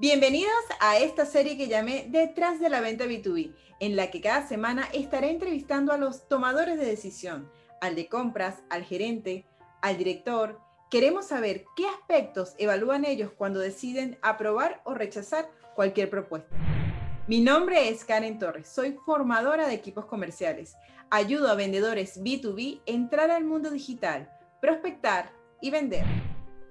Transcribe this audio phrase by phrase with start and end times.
[0.00, 4.48] Bienvenidos a esta serie que llamé Detrás de la venta B2B, en la que cada
[4.48, 7.50] semana estaré entrevistando a los tomadores de decisión,
[7.82, 9.44] al de compras, al gerente,
[9.82, 10.58] al director.
[10.90, 16.56] Queremos saber qué aspectos evalúan ellos cuando deciden aprobar o rechazar cualquier propuesta.
[17.26, 20.76] Mi nombre es Karen Torres, soy formadora de equipos comerciales.
[21.10, 24.30] Ayudo a vendedores B2B a entrar al mundo digital,
[24.62, 25.30] prospectar
[25.60, 26.29] y vender.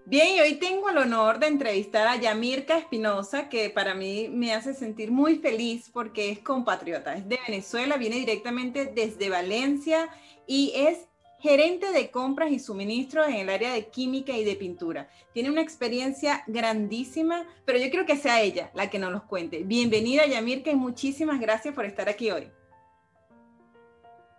[0.10, 4.56] Bien, y hoy tengo el honor de entrevistar a Yamirka Espinosa, que para mí me
[4.56, 10.10] hace sentir muy feliz porque es compatriota, es de Venezuela, viene directamente desde Valencia
[10.48, 15.08] y es gerente de compras y suministros en el área de química y de pintura.
[15.32, 19.62] Tiene una experiencia grandísima, pero yo creo que sea ella la que nos los cuente.
[19.64, 22.50] Bienvenida Yamirka y muchísimas gracias por estar aquí hoy.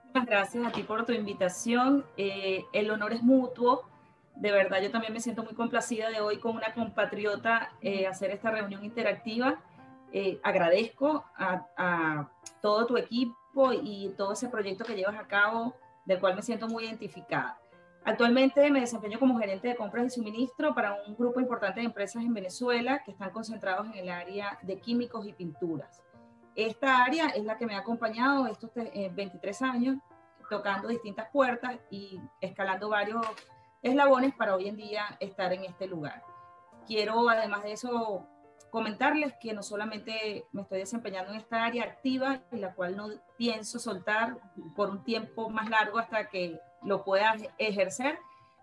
[0.06, 2.04] Muchas gracias a ti por tu invitación.
[2.16, 3.88] Eh, el honor es mutuo
[4.36, 8.30] de verdad, yo también me siento muy complacida de hoy con una compatriota eh, hacer
[8.30, 9.60] esta reunión interactiva.
[10.12, 12.28] Eh, agradezco a,
[12.60, 16.68] todo tu equipo y todo ese proyecto que llevas a cabo, del cual me siento
[16.68, 17.58] muy identificada.
[18.04, 22.22] Actualmente me desempeño como gerente de compras y suministro para un grupo importante de empresas
[22.22, 26.02] en Venezuela que están concentrados en el área de químicos y pinturas.
[26.54, 29.98] Esta área es la que me ha acompañado estos 23 eh, años,
[30.48, 33.24] tocando distintas puertas y escalando varios
[33.82, 36.22] eslabones para hoy en día estar en este lugar.
[36.86, 38.26] Quiero, además de eso,
[38.70, 43.08] comentarles que no solamente me estoy desempeñando en esta área activa, en la cual no
[43.36, 44.38] pienso soltar
[44.76, 48.18] por un tiempo más largo hasta que lo pueda ejercer,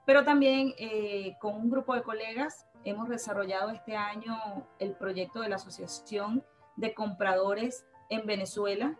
[0.05, 5.49] pero también eh, con un grupo de colegas hemos desarrollado este año el proyecto de
[5.49, 6.43] la Asociación
[6.77, 8.97] de Compradores en Venezuela,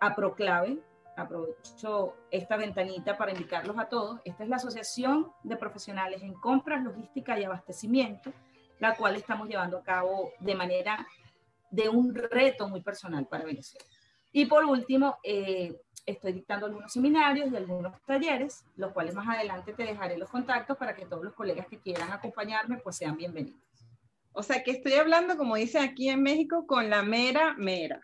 [0.00, 0.80] APROCLAVE,
[1.16, 4.20] aprovecho esta ventanita para indicarlos a todos.
[4.24, 8.32] Esta es la Asociación de Profesionales en Compras, Logística y Abastecimiento,
[8.78, 11.06] la cual estamos llevando a cabo de manera
[11.70, 13.86] de un reto muy personal para Venezuela.
[14.32, 19.72] Y por último, eh, estoy dictando algunos seminarios y algunos talleres, los cuales más adelante
[19.72, 23.60] te dejaré los contactos para que todos los colegas que quieran acompañarme pues sean bienvenidos.
[24.32, 28.00] O sea que estoy hablando, como dicen aquí en México, con la mera mera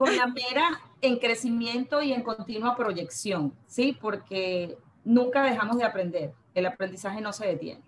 [0.00, 3.96] con la mera en crecimiento y en continua proyección, ¿sí?
[4.00, 7.82] Porque nunca dejamos de aprender, el aprendizaje no se detiene.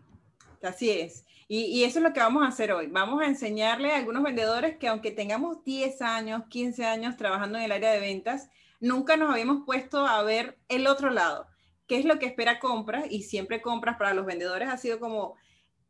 [0.62, 1.24] Así es.
[1.48, 2.86] Y, eso es lo que vamos a hacer hoy.
[2.86, 7.64] Vamos a enseñarle a algunos vendedores que aunque tengamos 10 años, 15 años trabajando en
[7.64, 8.48] el área de ventas,
[8.80, 11.46] nunca nos habíamos puesto a ver el otro lado.
[11.86, 13.04] ¿Qué es lo que espera compras?
[13.10, 15.36] Y siempre compras para los vendedores ha sido como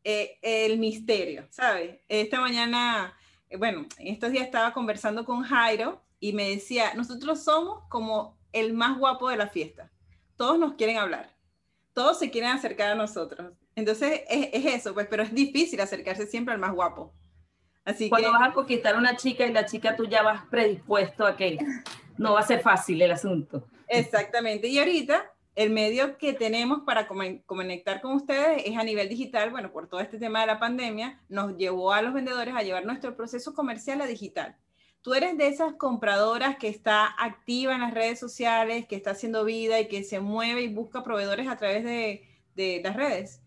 [0.03, 2.01] eh, el misterio, ¿sabes?
[2.09, 3.17] Esta mañana,
[3.49, 8.75] eh, bueno, estos días estaba conversando con Jairo, y me decía, nosotros somos como el
[8.75, 9.91] más guapo de la fiesta.
[10.37, 11.35] Todos nos quieren hablar,
[11.95, 13.53] todos se quieren acercar a nosotros.
[13.75, 17.13] Entonces es, eso, pues, pero es difícil acercarse siempre al más guapo.
[17.85, 21.27] Así Cuando vas a conquistar a una chica y la chica tú ya vas predispuesto
[21.27, 21.59] a que
[22.17, 23.67] no va a ser fácil el asunto.
[23.89, 24.69] Exactamente.
[24.69, 27.09] Y ahorita el medio que tenemos para
[27.47, 29.51] conectar con ustedes es a nivel digital.
[29.51, 32.87] Bueno, por todo este tema de la pandemia, nos llevó a los vendedores a llevar
[32.87, 34.57] nuestro proceso comercial a digital.
[35.03, 39.45] ¿Tú eres de esas compradoras que está activa en las redes sociales, que está haciendo
[39.45, 43.43] vida y que se mueve y busca proveedores a través de, las redes?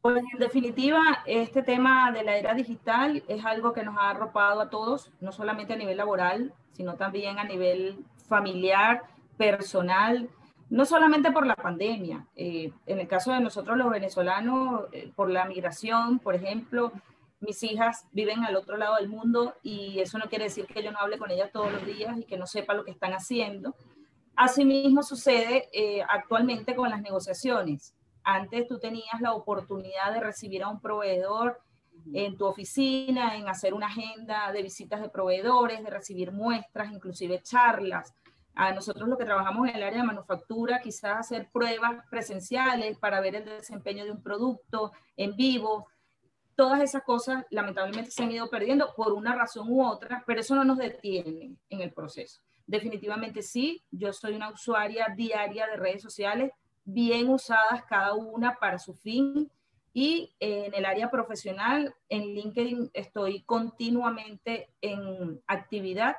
[0.00, 4.62] Pues en definitiva, este tema de la era digital es algo que nos ha arropado
[4.62, 9.02] a todos, no solamente a nivel laboral, sino también a nivel familiar,
[9.36, 10.30] personal,
[10.70, 12.26] no solamente por la pandemia.
[12.34, 16.92] Eh, en el caso de nosotros los venezolanos, eh, por la migración, por ejemplo,
[17.40, 20.90] mis hijas viven al otro lado del mundo y eso no quiere decir que yo
[20.90, 23.74] no hable con ellas todos los días y que no sepa lo que están haciendo.
[24.34, 27.94] Asimismo sucede eh, actualmente con las negociaciones.
[28.22, 31.60] Antes tú tenías la oportunidad de recibir a un proveedor
[32.12, 37.40] en tu oficina, en hacer una agenda de visitas de proveedores, de recibir muestras, inclusive
[37.42, 38.14] charlas.
[38.54, 43.20] A nosotros lo que trabajamos en el área de manufactura, quizás hacer pruebas presenciales para
[43.20, 45.88] ver el desempeño de un producto en vivo,
[46.56, 50.54] todas esas cosas lamentablemente se han ido perdiendo por una razón u otra, pero eso
[50.54, 52.40] no nos detiene en el proceso.
[52.66, 56.50] Definitivamente sí, yo soy una usuaria diaria de redes sociales,
[56.84, 59.50] bien usadas cada una para su fin.
[59.92, 66.16] Y en el área profesional, en LinkedIn, estoy continuamente en actividad,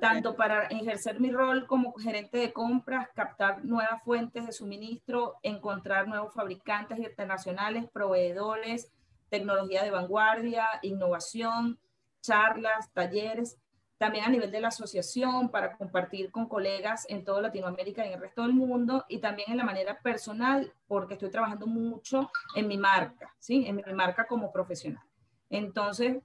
[0.00, 6.08] tanto para ejercer mi rol como gerente de compras, captar nuevas fuentes de suministro, encontrar
[6.08, 8.92] nuevos fabricantes internacionales, proveedores,
[9.28, 11.78] tecnología de vanguardia, innovación,
[12.20, 13.58] charlas, talleres,
[13.98, 18.14] también a nivel de la asociación para compartir con colegas en toda Latinoamérica y en
[18.14, 22.68] el resto del mundo, y también en la manera personal, porque estoy trabajando mucho en
[22.68, 23.64] mi marca, ¿sí?
[23.66, 25.02] En mi marca como profesional.
[25.48, 26.18] Entonces,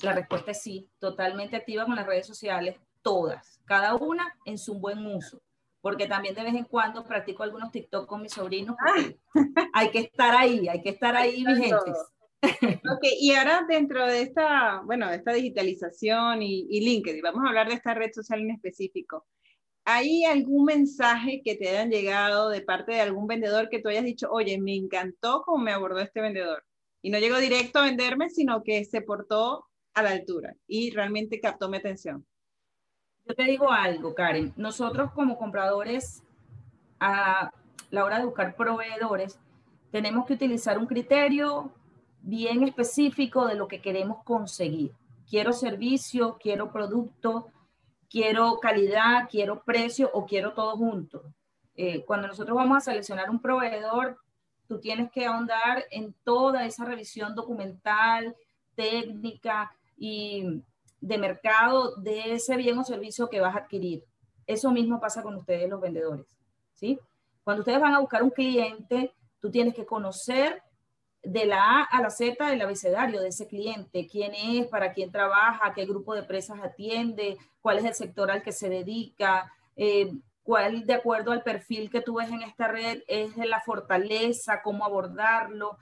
[0.00, 4.74] La respuesta es sí, totalmente activa con las redes sociales, todas, cada una en su
[4.74, 5.40] buen uso.
[5.80, 8.76] Porque también de vez en cuando practico algunos TikTok con mis sobrinos.
[9.72, 11.96] hay que estar ahí, hay que estar ahí vigentes.
[12.42, 17.48] Ok, y ahora dentro de esta, bueno, de esta digitalización y, y LinkedIn, vamos a
[17.48, 19.26] hablar de esta red social en específico.
[19.84, 24.04] ¿Hay algún mensaje que te hayan llegado de parte de algún vendedor que tú hayas
[24.04, 26.64] dicho, oye, me encantó cómo me abordó este vendedor?
[27.00, 31.40] Y no llegó directo a venderme, sino que se portó a la altura y realmente
[31.40, 32.24] captó mi atención.
[33.24, 34.52] Yo te digo algo, Karen.
[34.56, 36.22] Nosotros como compradores,
[36.98, 37.52] a
[37.90, 39.38] la hora de buscar proveedores,
[39.90, 41.72] tenemos que utilizar un criterio
[42.22, 44.92] bien específico de lo que queremos conseguir.
[45.28, 47.50] Quiero servicio, quiero producto,
[48.08, 51.22] quiero calidad, quiero precio o quiero todo junto.
[51.74, 54.18] Eh, cuando nosotros vamos a seleccionar un proveedor,
[54.68, 58.36] tú tienes que ahondar en toda esa revisión documental,
[58.74, 60.62] técnica y
[61.00, 64.04] de mercado de ese bien o servicio que vas a adquirir.
[64.46, 66.26] Eso mismo pasa con ustedes los vendedores,
[66.74, 66.98] ¿sí?
[67.44, 70.62] Cuando ustedes van a buscar un cliente, tú tienes que conocer
[71.22, 75.12] de la A a la Z del abecedario de ese cliente, quién es, para quién
[75.12, 80.12] trabaja, qué grupo de empresas atiende, cuál es el sector al que se dedica, eh,
[80.42, 84.84] cuál de acuerdo al perfil que tú ves en esta red es la fortaleza, cómo
[84.84, 85.78] abordarlo,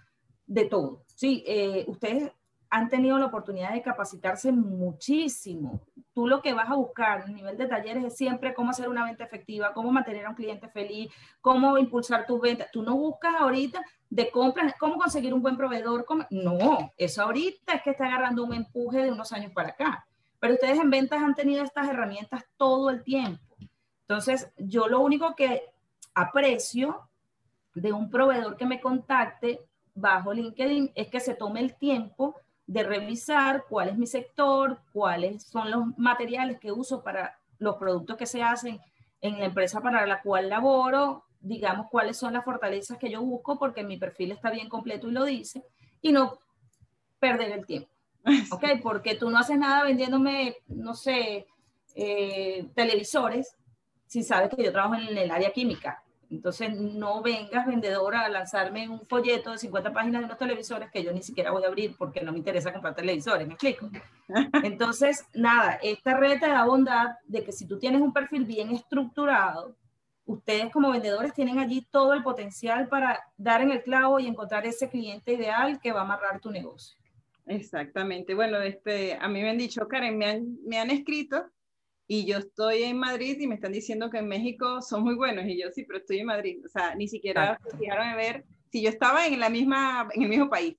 [0.47, 1.05] de todo.
[1.15, 2.33] Sí, eh, ustedes
[2.71, 5.81] han tenido la oportunidad de capacitarse muchísimo.
[6.15, 9.05] Tú lo que vas a buscar a nivel de talleres es siempre cómo hacer una
[9.05, 12.69] venta efectiva, cómo mantener a un cliente feliz, cómo impulsar tus ventas.
[12.73, 16.07] Tú no buscas ahorita de compras, cómo conseguir un buen proveedor.
[16.31, 20.07] No, eso ahorita es que está agarrando un empuje de unos años para acá.
[20.39, 23.57] Pero ustedes en ventas han tenido estas herramientas todo el tiempo.
[24.03, 25.63] Entonces, yo lo único que
[26.15, 27.09] aprecio
[27.75, 29.61] de un proveedor que me contacte
[29.95, 32.37] bajo LinkedIn es que se tome el tiempo
[32.71, 38.17] de revisar cuál es mi sector, cuáles son los materiales que uso para los productos
[38.17, 38.81] que se hacen
[39.21, 43.59] en la empresa para la cual laboro, digamos cuáles son las fortalezas que yo busco
[43.59, 45.65] porque mi perfil está bien completo y lo dice,
[46.01, 46.39] y no
[47.19, 47.91] perder el tiempo.
[48.53, 48.65] ¿Ok?
[48.81, 51.49] Porque tú no haces nada vendiéndome, no sé,
[51.97, 53.57] eh, televisores
[54.07, 56.05] si sabes que yo trabajo en el área química.
[56.31, 61.03] Entonces, no vengas vendedora a lanzarme un folleto de 50 páginas de unos televisores que
[61.03, 63.91] yo ni siquiera voy a abrir porque no me interesa comprar televisores, ¿me explico?
[64.62, 68.71] Entonces, nada, esta red te da bondad de que si tú tienes un perfil bien
[68.71, 69.75] estructurado,
[70.25, 74.65] ustedes como vendedores tienen allí todo el potencial para dar en el clavo y encontrar
[74.67, 76.97] ese cliente ideal que va a amarrar tu negocio.
[77.47, 78.35] Exactamente.
[78.35, 81.47] Bueno, este, a mí me han dicho, Karen, me han, me han escrito
[82.12, 85.47] y yo estoy en Madrid y me están diciendo que en México son muy buenos
[85.47, 88.45] y yo sí, pero estoy en Madrid, o sea, ni siquiera se fijaron en ver
[88.73, 90.77] si yo estaba en la misma en el mismo país.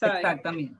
[0.00, 0.76] Exactamente.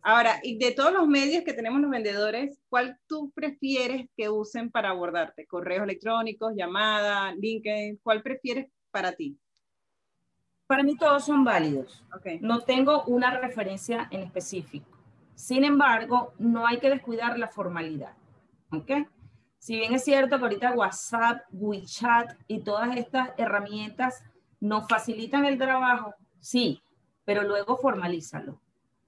[0.00, 4.70] Ahora, y de todos los medios que tenemos los vendedores, ¿cuál tú prefieres que usen
[4.70, 5.46] para abordarte?
[5.46, 8.00] ¿Correos electrónicos, llamada, LinkedIn?
[8.02, 9.38] ¿Cuál prefieres para ti?
[10.66, 12.02] Para mí todos son válidos.
[12.16, 12.38] Okay.
[12.40, 14.96] No tengo una referencia en específico.
[15.34, 18.14] Sin embargo, no hay que descuidar la formalidad.
[18.72, 18.90] ¿Ok?
[19.58, 24.22] Si bien es cierto que ahorita WhatsApp, WeChat y todas estas herramientas
[24.60, 26.82] nos facilitan el trabajo, sí,
[27.24, 28.60] pero luego formalízalo.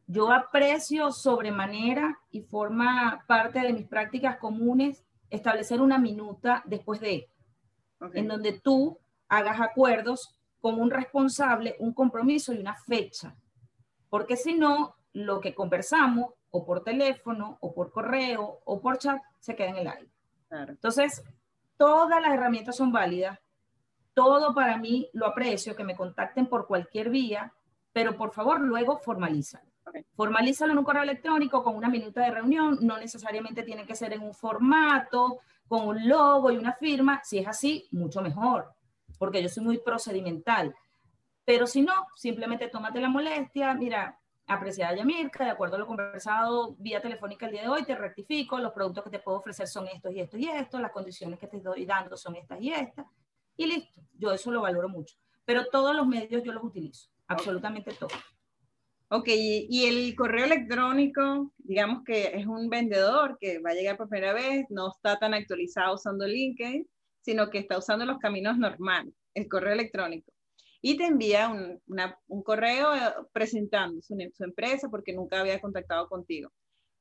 [0.06, 7.28] Yo aprecio sobremanera y forma parte de mis prácticas comunes establecer una minuta después de,
[8.14, 13.36] en donde tú hagas acuerdos con un responsable, un compromiso y una fecha.
[14.08, 19.20] Porque si no, lo que conversamos o por teléfono o por correo o por chat
[19.38, 20.10] se queda en el aire.
[20.50, 21.22] Entonces,
[21.76, 23.38] todas las herramientas son válidas.
[24.14, 27.52] Todo para mí lo aprecio, que me contacten por cualquier vía,
[27.92, 29.68] pero por favor luego formalízalo.
[30.14, 34.12] Formalízalo en un correo electrónico con una minuta de reunión, no necesariamente tiene que ser
[34.12, 37.20] en un formato, con un logo y una firma.
[37.24, 38.72] Si es así, mucho mejor,
[39.18, 40.74] porque yo soy muy procedimental.
[41.44, 46.74] Pero si no, simplemente tómate la molestia, mira, apreciada Yamirka, de acuerdo a lo conversado
[46.78, 49.86] vía telefónica el día de hoy, te rectifico, los productos que te puedo ofrecer son
[49.88, 53.06] estos y estos y estos, las condiciones que te estoy dando son estas y estas,
[53.56, 55.16] y listo, yo eso lo valoro mucho.
[55.44, 58.12] Pero todos los medios yo los utilizo, absolutamente todos.
[59.10, 64.08] Ok, y el correo electrónico, digamos que es un vendedor que va a llegar por
[64.08, 66.86] primera vez, no está tan actualizado usando LinkedIn,
[67.22, 70.30] sino que está usando los caminos normales, el correo electrónico
[70.80, 71.80] y te envía un,
[72.28, 73.00] un correo eh,
[73.32, 76.52] presentando su, su, empresa porque nunca había contactado contigo.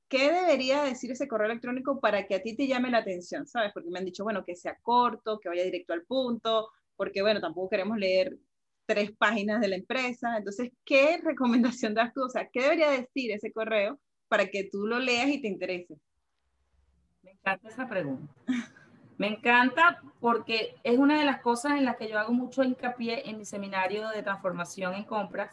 [0.09, 3.45] ¿Qué debería decir ese correo electrónico para que a ti te llame la atención?
[3.45, 3.71] ¿Sabes?
[3.73, 7.41] Porque me han dicho, bueno, que sea corto, que vaya directo al punto, porque, bueno,
[7.41, 8.37] tampoco queremos leer
[8.85, 10.37] tres páginas de la empresa.
[10.37, 12.23] Entonces, ¿qué recomendación das tú?
[12.23, 15.97] O sea, ¿qué debería decir ese correo para que tú lo leas y te interese?
[17.21, 18.33] Me encanta esa pregunta.
[19.17, 23.27] Me encanta porque es una de las cosas en las que yo hago mucho hincapié
[23.29, 25.51] en mi seminario de transformación en compras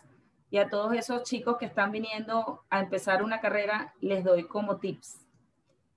[0.50, 4.78] y a todos esos chicos que están viniendo a empezar una carrera les doy como
[4.78, 5.26] tips.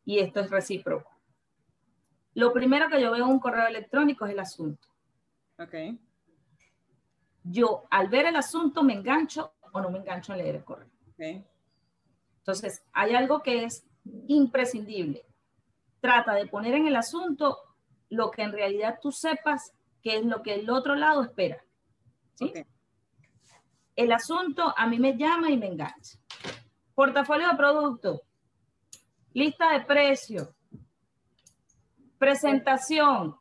[0.05, 1.12] Y esto es recíproco.
[2.33, 4.88] Lo primero que yo veo en un correo electrónico es el asunto.
[5.59, 5.74] Ok.
[7.43, 10.89] Yo al ver el asunto me engancho o no me engancho a leer el correo.
[11.09, 11.43] Ok.
[12.38, 13.86] Entonces, hay algo que es
[14.27, 15.25] imprescindible
[16.00, 17.58] trata de poner en el asunto
[18.10, 21.63] lo que en realidad tú sepas que es lo que el otro lado espera.
[22.36, 22.54] ¿sí?
[23.96, 26.20] El asunto a mí me llama y me engancha.
[26.94, 28.22] Portafolio de producto,
[29.34, 30.50] lista de precios,
[32.18, 33.36] presentación.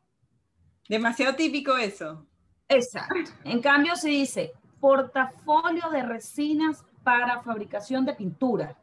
[0.87, 2.25] Demasiado típico eso.
[2.67, 3.31] Exacto.
[3.43, 8.77] En cambio, se dice portafolio de resinas para fabricación de pintura.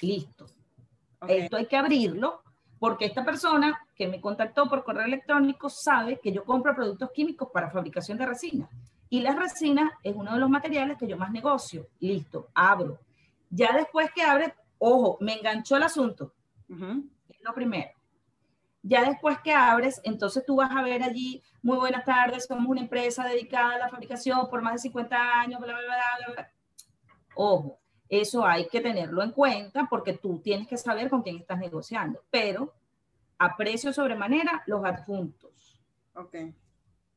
[0.00, 0.46] Listo.
[1.26, 2.42] Esto hay que abrirlo
[2.80, 7.50] porque esta persona que me contactó por correo electrónico sabe que yo compro productos químicos
[7.52, 8.68] para fabricación de resina.
[9.10, 11.88] Y la resina es uno de los materiales que yo más negocio.
[12.00, 12.98] Listo, abro.
[13.50, 16.32] Ya después que abre, ojo, me enganchó el asunto.
[16.70, 17.90] Es lo primero.
[18.82, 22.80] Ya después que abres, entonces tú vas a ver allí, muy buenas tardes, somos una
[22.80, 26.50] empresa dedicada a la fabricación por más de 50 años, bla, bla, bla, bla.
[27.34, 27.78] Ojo,
[28.10, 32.24] eso hay que tenerlo en cuenta porque tú tienes que saber con quién estás negociando,
[32.28, 32.74] pero
[33.38, 35.80] a precio sobremanera los adjuntos.
[36.14, 36.34] Ok.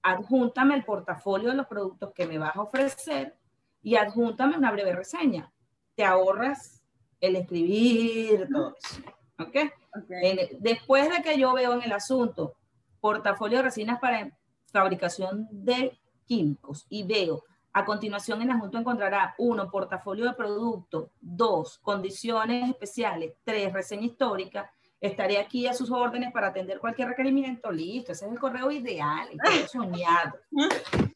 [0.04, 3.36] Adjúntame el portafolio de los productos que me vas a ofrecer
[3.82, 5.52] y adjúntame una breve reseña.
[5.96, 6.84] Te ahorras
[7.20, 9.02] el escribir todo eso.
[9.40, 9.56] ¿Ok?
[10.04, 10.58] okay.
[10.60, 12.56] después de que yo veo en el asunto
[13.02, 14.32] portafolio de resinas para
[14.72, 21.10] fabricación de químicos y veo a continuación, en la Junta encontrará uno, portafolio de producto,
[21.20, 24.72] dos, condiciones especiales, tres, reseña histórica.
[25.02, 27.72] Estaré aquí a sus órdenes para atender cualquier requerimiento.
[27.72, 30.40] Listo, ese es el correo ideal, el correo soñado.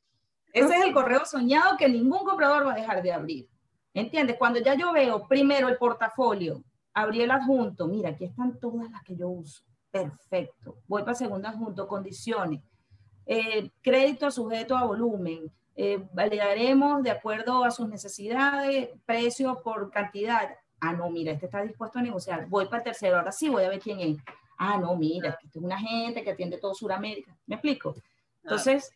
[0.54, 3.48] Ese es el correo soñado que ningún comprador va a dejar de abrir.
[3.94, 4.38] ¿Entiendes?
[4.40, 6.64] Cuando ya yo veo primero el portafolio,
[6.96, 9.62] abrí el adjunto, mira, aquí están todas las que yo uso.
[9.92, 10.78] Perfecto.
[10.88, 12.62] Voy para el segundo adjunto, condiciones.
[13.28, 20.50] Eh, crédito sujeto a volumen, eh, validaremos de acuerdo a sus necesidades, precio por cantidad.
[20.80, 22.48] Ah, no, mira, este está dispuesto a negociar.
[22.48, 24.18] Voy para el tercero, ahora sí voy a ver quién es.
[24.58, 27.38] Ah, no, mira, este es una gente que atiende todo Sudamérica.
[27.46, 27.94] ¿Me explico?
[28.42, 28.92] Entonces,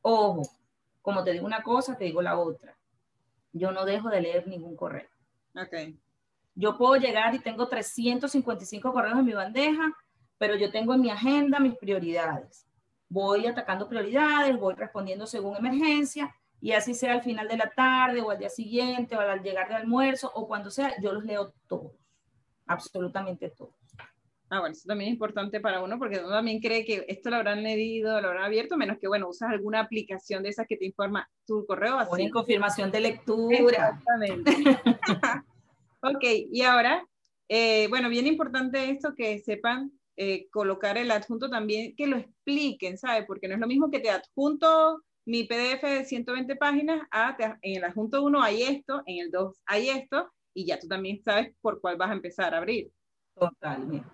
[0.00, 0.48] ojo,
[1.02, 2.74] como te digo una cosa, te digo la otra.
[3.52, 5.10] Yo no dejo de leer ningún correo.
[5.54, 5.94] Ok.
[6.54, 9.94] Yo puedo llegar y tengo 355 correos en mi bandeja,
[10.38, 12.66] pero yo tengo en mi agenda mis prioridades
[13.12, 18.22] voy atacando prioridades, voy respondiendo según emergencia y así sea al final de la tarde
[18.22, 21.52] o al día siguiente o al llegar de almuerzo o cuando sea, yo los leo
[21.68, 21.92] todos,
[22.66, 23.74] absolutamente todos.
[24.48, 27.36] Ah, bueno, eso también es importante para uno porque uno también cree que esto lo
[27.36, 30.84] habrán leído, lo habrán abierto, menos que, bueno, usas alguna aplicación de esas que te
[30.84, 31.98] informa tu correo.
[31.98, 32.22] Así.
[32.22, 33.58] en confirmación de lectura.
[33.58, 34.52] Exactamente.
[36.02, 37.02] ok, y ahora,
[37.48, 39.90] eh, bueno, bien importante esto que sepan
[40.24, 43.24] eh, colocar el adjunto también, que lo expliquen, ¿sabes?
[43.26, 47.76] Porque no es lo mismo que te adjunto mi PDF de 120 páginas, a, en
[47.76, 51.54] el adjunto 1 hay esto, en el 2 hay esto, y ya tú también sabes
[51.60, 52.92] por cuál vas a empezar a abrir.
[53.34, 54.06] Totalmente.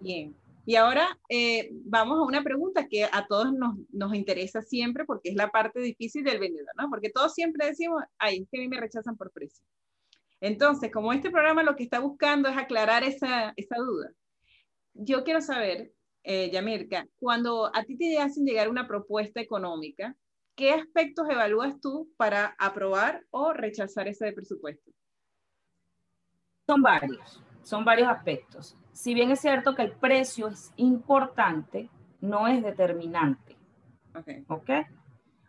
[0.00, 0.36] Bien.
[0.66, 5.30] Y ahora eh, vamos a una pregunta que a todos nos, nos, interesa siempre porque
[5.30, 6.90] es la parte difícil del vendedor, ¿no?
[6.90, 9.64] Porque todos siempre decimos, ay, es que a mí me rechazan por precio.
[10.40, 14.12] Entonces, como este programa lo que está buscando es aclarar esa, esa duda,
[14.94, 20.16] yo quiero saber, eh, Yamirka, cuando a ti te hacen llegar una propuesta económica,
[20.54, 24.90] ¿qué aspectos evalúas tú para aprobar o rechazar ese presupuesto?
[26.66, 28.76] Son varios, son varios aspectos.
[28.92, 33.56] Si bien es cierto que el precio es importante, no es determinante.
[34.14, 34.28] Ok.
[34.48, 34.70] ¿Ok?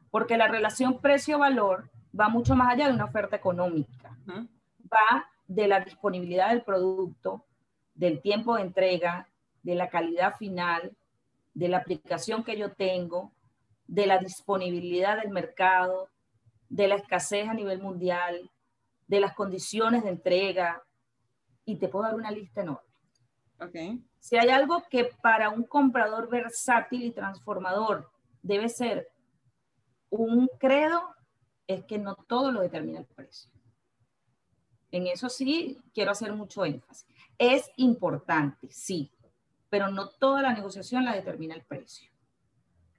[0.10, 4.18] Porque la relación precio-valor va mucho más allá de una oferta económica.
[4.28, 7.46] Va de la disponibilidad del producto,
[7.94, 9.30] del tiempo de entrega,
[9.66, 10.96] de la calidad final,
[11.56, 13.32] de la aplicación que yo tengo,
[13.88, 16.10] de la disponibilidad del mercado,
[16.70, 18.52] de la escasez a nivel mundial,
[19.08, 20.84] de las condiciones de entrega,
[21.66, 22.88] y te puedo dar una lista enorme.
[23.60, 24.06] Okay.
[24.20, 28.12] Si hay algo que para un comprador versátil y transformador
[28.44, 29.08] debe ser
[30.12, 31.02] un credo,
[31.66, 33.50] es que no todo lo determina el precio.
[34.92, 37.08] En eso sí quiero hacer mucho énfasis.
[37.40, 39.12] Es importante, sí,
[39.76, 42.10] pero no toda la negociación la determina el precio.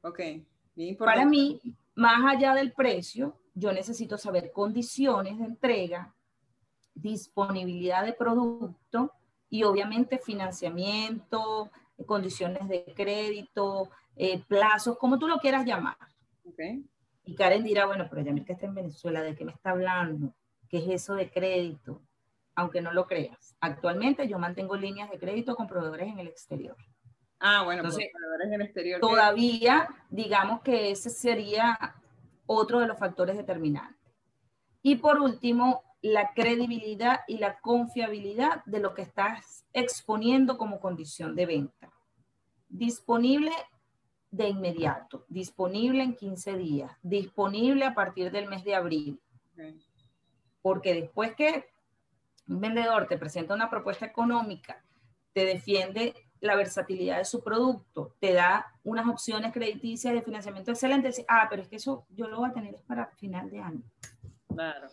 [0.03, 1.21] Ok, bien importante.
[1.21, 1.59] Para mí,
[1.95, 6.15] más allá del precio, yo necesito saber condiciones de entrega,
[6.93, 9.11] disponibilidad de producto
[9.49, 11.71] y obviamente financiamiento,
[12.05, 15.97] condiciones de crédito, eh, plazos, como tú lo quieras llamar.
[17.25, 20.35] Y Karen dirá, bueno, pero Yamil que está en Venezuela, ¿de qué me está hablando?
[20.69, 22.03] ¿Qué es eso de crédito?
[22.57, 23.57] Aunque no lo creas.
[23.61, 26.77] Actualmente yo mantengo líneas de crédito con proveedores en el exterior.
[27.39, 29.01] Ah, bueno, pues, proveedores en el exterior.
[29.01, 31.79] Todavía, digamos que ese sería
[32.47, 33.97] otro de los factores determinantes.
[34.83, 41.35] Y por último, la credibilidad y la confiabilidad de lo que estás exponiendo como condición
[41.35, 41.93] de venta.
[42.69, 43.51] Disponible
[44.31, 49.21] de inmediato, disponible en 15 días, disponible a partir del mes de abril.
[50.63, 51.67] Porque después que
[52.49, 54.83] un vendedor te presenta una propuesta económica,
[55.33, 61.25] te defiende la versatilidad de su producto, te da unas opciones crediticias de financiamiento excelentes,
[61.29, 63.83] ah, pero es que eso yo lo voy a tener para final de año.
[64.49, 64.89] Claro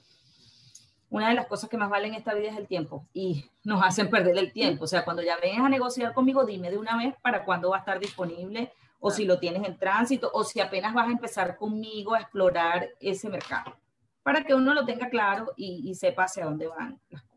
[1.13, 3.83] una de las cosas que más vale en esta vida es el tiempo y nos
[3.83, 4.85] hacen perder el tiempo.
[4.85, 7.75] O sea, cuando ya vengas a negociar conmigo, dime de una vez para cuándo va
[7.75, 11.55] a estar disponible o si lo tienes en tránsito o si apenas vas a empezar
[11.55, 13.77] conmigo a explorar ese mercado,
[14.23, 17.32] para que uno lo tenga claro y, sepa hacia dónde van las cosas.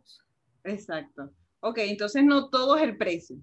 [0.66, 1.30] Exacto.
[1.61, 3.37] Ok, entonces no todo es el precio.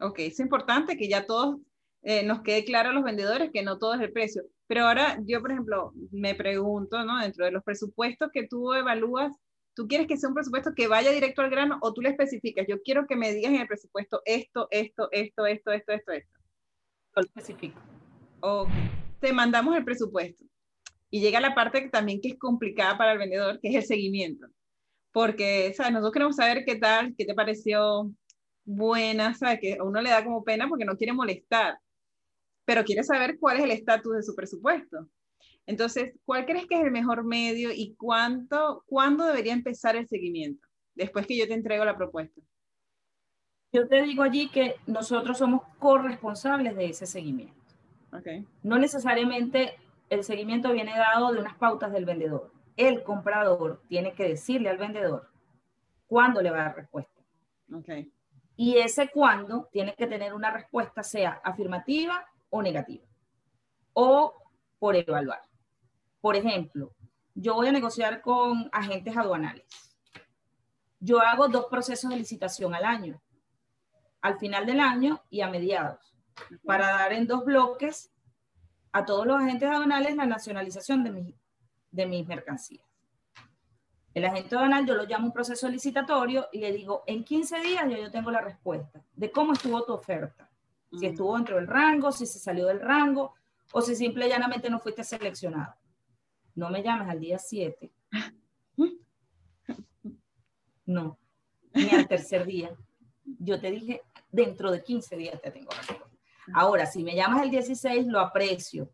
[0.00, 1.58] Ok, es importante que ya todos
[2.02, 4.44] eh, nos quede claro a los vendedores que no todo es el precio.
[4.68, 7.20] Pero ahora yo, por ejemplo, me pregunto, ¿no?
[7.20, 9.36] Dentro de los presupuestos que tú evalúas,
[9.74, 12.66] ¿tú quieres que sea un presupuesto que vaya directo al grano o tú le especificas?
[12.68, 16.38] Yo quiero que me digas en el presupuesto esto, esto, esto, esto, esto, esto, esto.
[17.16, 17.80] Lo especifico.
[18.40, 18.68] Ok.
[19.20, 20.44] Te mandamos el presupuesto.
[21.10, 23.84] Y llega la parte que también que es complicada para el vendedor, que es el
[23.84, 24.46] seguimiento.
[25.18, 25.92] Porque, ¿sabes?
[25.92, 28.10] Nosotros queremos saber qué tal, qué te pareció
[28.64, 29.58] buena, ¿sabes?
[29.60, 31.78] Que a uno le da como pena porque no quiere molestar
[32.68, 35.08] pero quiere saber cuál es el estatus de su presupuesto.
[35.64, 40.68] Entonces, ¿cuál crees que es el mejor medio y cuánto, cuándo debería empezar el seguimiento?
[40.94, 42.42] Después que yo te entrego la propuesta.
[43.72, 47.54] Yo te digo allí que nosotros somos corresponsables de ese seguimiento.
[48.12, 48.44] Okay.
[48.62, 49.76] No necesariamente
[50.10, 52.52] el seguimiento viene dado de unas pautas del vendedor.
[52.78, 55.28] El comprador tiene que decirle al vendedor
[56.06, 57.20] cuándo le va a dar respuesta.
[57.74, 58.12] Okay.
[58.56, 63.04] Y ese cuándo tiene que tener una respuesta, sea afirmativa o negativa.
[63.94, 64.32] O
[64.78, 65.42] por evaluar.
[66.20, 66.92] Por ejemplo,
[67.34, 69.66] yo voy a negociar con agentes aduanales.
[71.00, 73.20] Yo hago dos procesos de licitación al año,
[74.20, 76.14] al final del año y a mediados,
[76.64, 78.12] para dar en dos bloques
[78.92, 81.34] a todos los agentes aduanales la nacionalización de,
[81.90, 82.86] de mis mercancías.
[84.14, 87.84] El agente aduanal yo lo llamo un proceso licitatorio y le digo, en 15 días
[87.88, 90.48] yo tengo la respuesta de cómo estuvo tu oferta
[90.90, 93.34] si estuvo dentro del rango, si se salió del rango
[93.72, 95.74] o si simple y llanamente no fuiste seleccionado.
[96.54, 97.92] No me llames al día 7.
[100.86, 101.18] No,
[101.74, 102.74] ni al tercer día.
[103.24, 105.68] Yo te dije, dentro de 15 días te tengo
[106.54, 108.90] Ahora, si me llamas el 16, lo aprecio,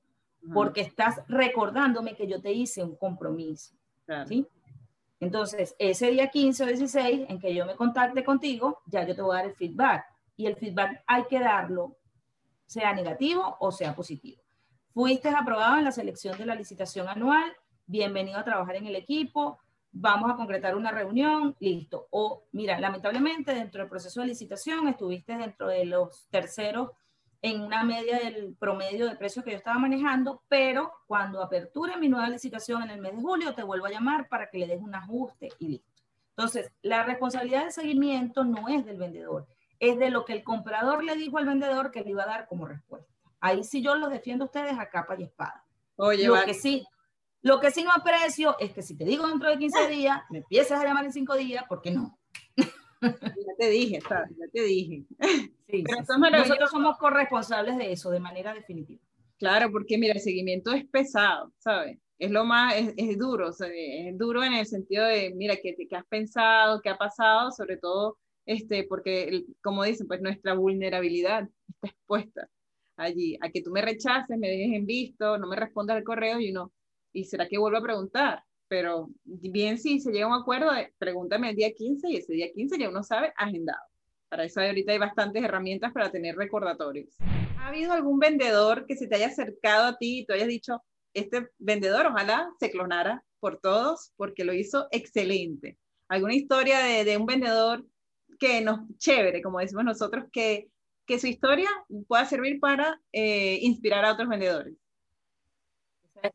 [0.52, 3.74] porque estás recordándome que yo te hice un compromiso.
[4.26, 4.46] ¿sí?
[5.20, 9.22] Entonces, ese día 15 o 16 en que yo me contacte contigo, ya yo te
[9.22, 10.04] voy a dar el feedback
[10.36, 11.96] y el feedback hay que darlo,
[12.66, 14.42] sea negativo o sea positivo.
[14.92, 17.52] Fuiste aprobado en la selección de la licitación anual,
[17.86, 19.58] bienvenido a trabajar en el equipo,
[19.92, 22.08] vamos a concretar una reunión, listo.
[22.10, 26.90] O mira, lamentablemente dentro del proceso de licitación estuviste dentro de los terceros
[27.44, 32.08] en una media del promedio de precios que yo estaba manejando, pero cuando aperture mi
[32.08, 34.80] nueva licitación en el mes de julio, te vuelvo a llamar para que le des
[34.80, 36.02] un ajuste y listo.
[36.30, 39.46] Entonces, la responsabilidad de seguimiento no es del vendedor,
[39.78, 42.48] es de lo que el comprador le dijo al vendedor que le iba a dar
[42.48, 43.12] como respuesta.
[43.40, 45.66] Ahí sí yo los defiendo a ustedes a capa y espada.
[45.96, 46.86] Oye, lo que sí,
[47.42, 50.38] lo que sí no aprecio es que si te digo dentro de 15 días, me
[50.38, 52.18] empieces a llamar en 5 días, ¿por qué no?
[53.04, 55.04] Ya te dije, ya te dije.
[55.66, 59.00] Sí, Nosotros somos corresponsables de eso de manera definitiva.
[59.38, 61.98] Claro, porque mira, el seguimiento es pesado, ¿sabes?
[62.18, 66.04] Es lo más, es, duro, es duro en el sentido de, mira, ¿qué, qué has
[66.04, 72.48] pensado, qué ha pasado, sobre todo este, porque, como dicen, pues nuestra vulnerabilidad está expuesta
[72.96, 76.38] allí, a que tú me rechaces, me dejes en visto, no me respondas al correo
[76.40, 76.72] y uno,
[77.12, 78.44] ¿y será que vuelvo a preguntar?
[78.74, 82.52] Pero bien, si se llega a un acuerdo, pregúntame el día 15 y ese día
[82.52, 83.78] 15 ya uno sabe, agendado.
[84.28, 87.14] Para eso ahorita hay bastantes herramientas para tener recordatorios.
[87.56, 90.82] ¿Ha habido algún vendedor que se te haya acercado a ti y tú hayas dicho,
[91.12, 95.78] este vendedor ojalá se clonara por todos porque lo hizo excelente?
[96.08, 97.86] ¿Alguna historia de, de un vendedor
[98.40, 100.68] que nos, chévere, como decimos nosotros, que,
[101.06, 101.70] que su historia
[102.08, 104.74] pueda servir para eh, inspirar a otros vendedores.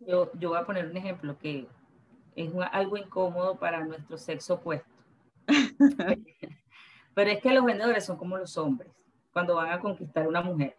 [0.07, 1.67] Yo, yo voy a poner un ejemplo que
[2.35, 4.89] es algo incómodo para nuestro sexo opuesto.
[7.13, 8.91] Pero es que los vendedores son como los hombres
[9.33, 10.77] cuando van a conquistar una mujer.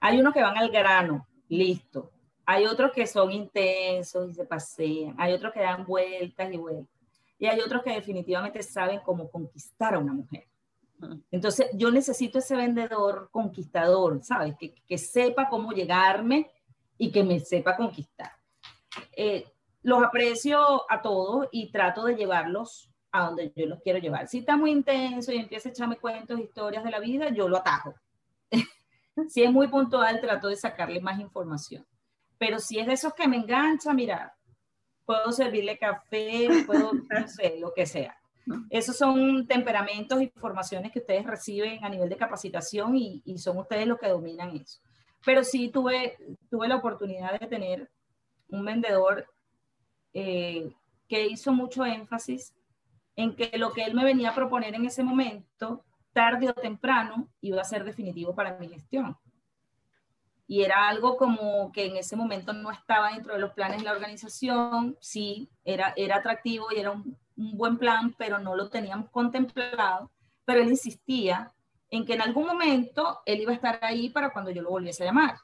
[0.00, 2.10] Hay unos que van al grano, listo.
[2.44, 5.14] Hay otros que son intensos y se pasean.
[5.18, 6.94] Hay otros que dan vueltas y vueltas.
[7.38, 10.46] Y hay otros que definitivamente saben cómo conquistar a una mujer.
[11.30, 14.54] Entonces, yo necesito ese vendedor conquistador, ¿sabes?
[14.58, 16.50] Que, que sepa cómo llegarme
[16.98, 18.32] y que me sepa conquistar.
[19.16, 19.51] Eh,
[19.82, 24.28] los aprecio a todos y trato de llevarlos a donde yo los quiero llevar.
[24.28, 27.58] Si está muy intenso y empieza a echarme cuentos, historias de la vida, yo lo
[27.58, 27.94] atajo.
[29.28, 31.86] si es muy puntual, trato de sacarle más información.
[32.38, 34.34] Pero si es de esos que me engancha, mira,
[35.04, 38.16] puedo servirle café, puedo, no sé, lo que sea.
[38.70, 43.58] Esos son temperamentos y formaciones que ustedes reciben a nivel de capacitación y, y son
[43.58, 44.80] ustedes los que dominan eso.
[45.24, 46.16] Pero sí tuve,
[46.50, 47.90] tuve la oportunidad de tener
[48.48, 49.26] un vendedor
[50.14, 50.72] eh,
[51.08, 52.54] que hizo mucho énfasis
[53.16, 57.28] en que lo que él me venía a proponer en ese momento, tarde o temprano,
[57.40, 59.16] iba a ser definitivo para mi gestión.
[60.46, 63.84] Y era algo como que en ese momento no estaba dentro de los planes de
[63.84, 68.68] la organización, sí, era, era atractivo y era un, un buen plan, pero no lo
[68.68, 70.10] teníamos contemplado,
[70.44, 71.52] pero él insistía
[71.90, 75.02] en que en algún momento él iba a estar ahí para cuando yo lo volviese
[75.02, 75.36] a llamar.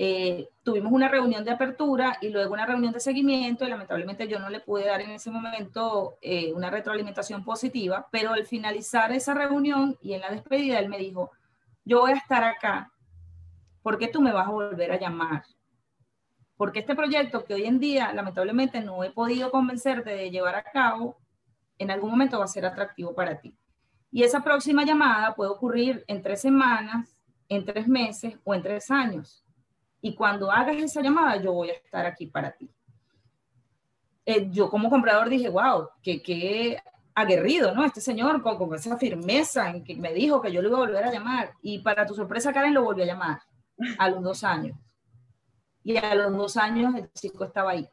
[0.00, 4.38] Eh, tuvimos una reunión de apertura y luego una reunión de seguimiento y lamentablemente yo
[4.38, 9.34] no le pude dar en ese momento eh, una retroalimentación positiva, pero al finalizar esa
[9.34, 11.32] reunión y en la despedida él me dijo,
[11.84, 12.92] yo voy a estar acá
[13.82, 15.42] porque tú me vas a volver a llamar.
[16.56, 20.62] Porque este proyecto que hoy en día lamentablemente no he podido convencerte de llevar a
[20.62, 21.18] cabo,
[21.76, 23.52] en algún momento va a ser atractivo para ti.
[24.12, 28.92] Y esa próxima llamada puede ocurrir en tres semanas, en tres meses o en tres
[28.92, 29.44] años
[30.00, 32.70] y cuando hagas esa llamada, yo voy a estar aquí para ti.
[34.24, 36.80] Eh, yo como comprador dije, wow, qué
[37.14, 37.84] aguerrido, ¿no?
[37.84, 40.82] Este señor con, con, esa firmeza en que me dijo que yo lo iba a
[40.82, 41.52] volver a llamar.
[41.62, 43.40] Y para tu sorpresa, Karen lo volvió a llamar
[43.98, 44.78] a los dos años.
[45.82, 47.88] Y a los dos años el chico estaba ahí.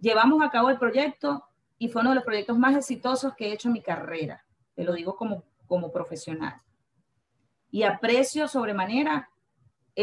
[0.00, 1.44] Llevamos a cabo el proyecto
[1.78, 4.44] y fue uno de los proyectos más exitosos que he hecho en mi carrera.
[4.74, 6.60] Te lo digo como, como profesional.
[7.70, 9.30] Y aprecio sobremanera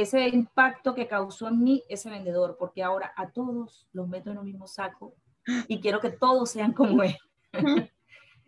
[0.02, 4.38] ese impacto que causó en mí ese vendedor, porque ahora a todos los meto en
[4.38, 5.16] un mismo saco
[5.70, 7.16] y quiero que todos sean como él.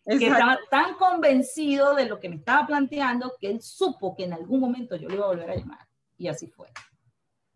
[0.05, 4.33] que estaba tan convencido de lo que me estaba planteando que él supo que en
[4.33, 5.87] algún momento yo le iba a volver a llamar.
[6.17, 6.67] Y así fue.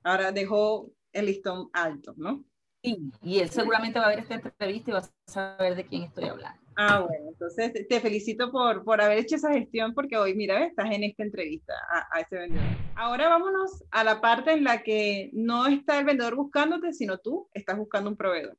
[0.04, 2.45] Ahora dejó el listón alto, ¿no?
[2.84, 6.04] Sí, y él seguramente va a ver esta entrevista y va a saber de quién
[6.04, 6.60] estoy hablando.
[6.76, 10.89] Ah, bueno, entonces te felicito por, por haber hecho esa gestión porque hoy, mira, estás
[10.89, 12.65] en esta entrevista a, a, ese vendedor.
[12.96, 17.50] Ahora vámonos a la parte en la que no está el vendedor buscándote, sino tú
[17.54, 18.58] estás buscando un proveedor.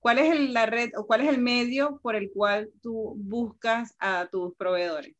[0.00, 3.94] ¿Cuál es el, la red o cuál es el medio por el cual tú buscas
[3.98, 5.14] a tus proveedores?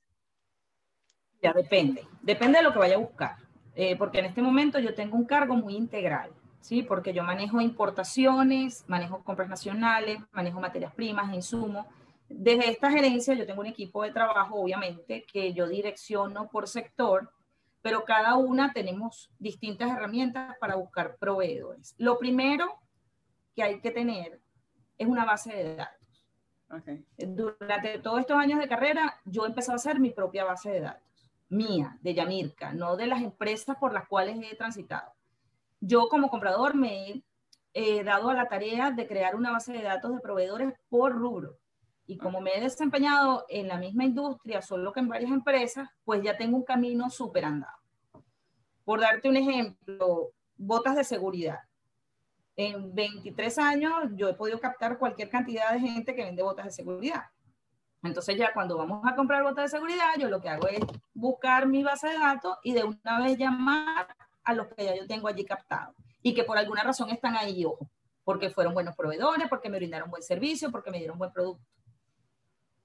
[1.42, 3.36] Ya depende, depende de lo que vaya a buscar,
[3.74, 6.30] eh, porque en este momento yo tengo un cargo muy integral.
[6.60, 6.82] ¿Sí?
[6.82, 11.86] Porque yo manejo importaciones, manejo compras nacionales, manejo materias primas, insumos,
[12.30, 17.32] desde esta gerencia yo tengo un equipo de trabajo, obviamente, que yo direcciono por sector,
[17.82, 21.94] pero cada una tenemos distintas herramientas para buscar proveedores.
[21.98, 22.78] Lo primero
[23.54, 24.40] que hay que tener
[24.96, 26.26] es una base de datos.
[26.70, 27.04] Okay.
[27.16, 30.80] Durante todos estos años de carrera, yo he empezado a hacer mi propia base de
[30.80, 35.12] datos, mía, de Yamirka, no de las empresas por las cuales he transitado.
[35.80, 37.22] Yo como comprador me
[37.72, 41.58] he dado a la tarea de crear una base de datos de proveedores por rubro.
[42.06, 46.22] Y como me he desempeñado en la misma industria, solo que en varias empresas, pues
[46.22, 47.78] ya tengo un camino súper andado.
[48.84, 51.60] Por darte un ejemplo, botas de seguridad.
[52.56, 56.72] En 23 años yo he podido captar cualquier cantidad de gente que vende botas de
[56.72, 57.24] seguridad.
[58.02, 60.80] Entonces ya cuando vamos a comprar botas de seguridad, yo lo que hago es
[61.14, 64.08] buscar mi base de datos y de una vez llamar
[64.44, 67.64] a los que ya yo tengo allí captados y que por alguna razón están ahí,
[67.64, 67.90] ojo,
[68.24, 71.64] porque fueron buenos proveedores, porque me brindaron buen servicio, porque me dieron buen producto.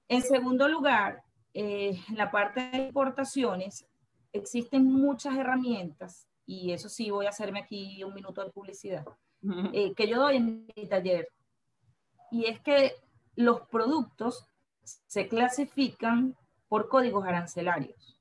[0.08, 3.86] En segundo lugar, eh, en la parte de importaciones,
[4.32, 9.04] existen muchas herramientas, y eso sí voy a hacerme aquí un minuto de publicidad,
[9.72, 11.28] eh, que yo doy en mi taller.
[12.30, 12.94] Y es que
[13.34, 14.48] los productos
[14.82, 16.36] se clasifican
[16.68, 18.15] por códigos arancelarios.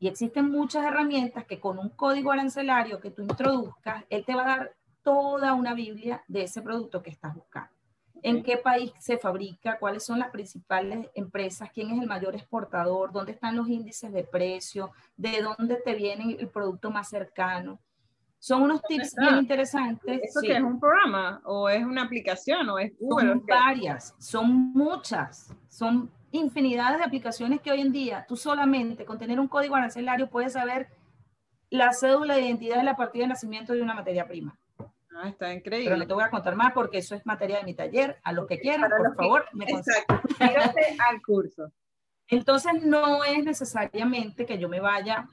[0.00, 4.42] Y existen muchas herramientas que con un código arancelario que tú introduzcas, él te va
[4.42, 7.70] a dar toda una Biblia de ese producto que estás buscando.
[8.22, 13.12] En qué país se fabrica, cuáles son las principales empresas, quién es el mayor exportador,
[13.12, 17.78] dónde están los índices de precio, de dónde te viene el producto más cercano.
[18.38, 20.20] Son unos tips bien interesantes.
[20.22, 23.28] ¿Eso que es un programa o es una aplicación o es Google?
[23.28, 29.18] Son varias, son muchas, son infinidades de aplicaciones que hoy en día tú solamente con
[29.18, 30.88] tener un código arancelario puedes saber
[31.70, 34.56] la cédula de identidad de la partida de nacimiento de una materia prima.
[35.14, 35.86] Ah, está increíble.
[35.86, 38.18] Pero no te voy a contar más porque eso es materia de mi taller.
[38.22, 40.20] A los que quieran, por favor, me Exacto.
[41.08, 41.70] al curso.
[42.28, 45.28] Entonces, no es necesariamente que yo me vaya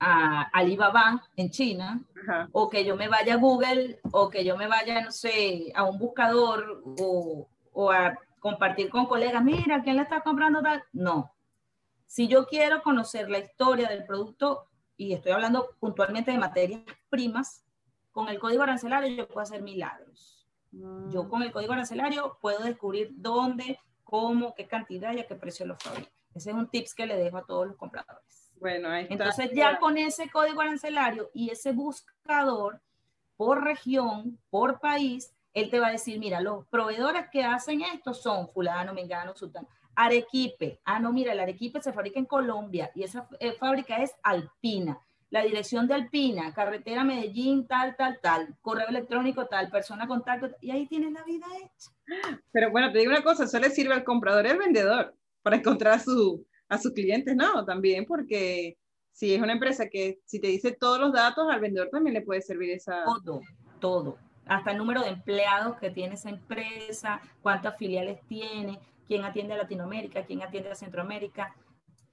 [0.00, 2.00] a Alibaba en China,
[2.52, 5.84] o que yo me vaya a Google, o que yo me vaya, no sé, a
[5.84, 10.84] un buscador, o, o a compartir con colegas, mira, ¿quién le está comprando tal?
[10.92, 11.34] No.
[12.06, 17.64] Si yo quiero conocer la historia del producto, y estoy hablando puntualmente de materias primas,
[18.12, 20.46] con el código arancelario yo puedo hacer milagros.
[20.70, 21.28] Yo mm.
[21.28, 25.74] con el código arancelario puedo descubrir dónde, cómo, qué cantidad y a qué precio lo
[25.74, 26.12] fabrico.
[26.32, 28.52] Ese es un tips que le dejo a todos los compradores.
[28.60, 29.14] Bueno, ahí está.
[29.14, 32.80] Entonces ya con ese código arancelario y ese buscador
[33.36, 38.12] por región, por país, él te va a decir, mira, los proveedores que hacen esto
[38.12, 39.66] son fulano, mengano, sultano.
[39.94, 40.80] Arequipe.
[40.84, 45.00] Ah, no, mira, el Arequipe se fabrica en Colombia y esa eh, fábrica es alpina.
[45.30, 50.70] La dirección de Alpina, carretera Medellín, tal, tal, tal, correo electrónico, tal, persona contacto, y
[50.70, 51.90] ahí tienes la vida hecha.
[52.52, 55.56] Pero bueno, te digo una cosa, eso le sirve al comprador y al vendedor para
[55.56, 57.64] encontrar a, su, a sus clientes, ¿no?
[57.64, 58.76] También porque
[59.10, 62.22] si es una empresa que si te dice todos los datos, al vendedor también le
[62.22, 63.02] puede servir esa...
[63.04, 63.40] Todo,
[63.80, 64.18] todo.
[64.46, 69.58] Hasta el número de empleados que tiene esa empresa, cuántas filiales tiene, quién atiende a
[69.58, 71.54] Latinoamérica, quién atiende a Centroamérica.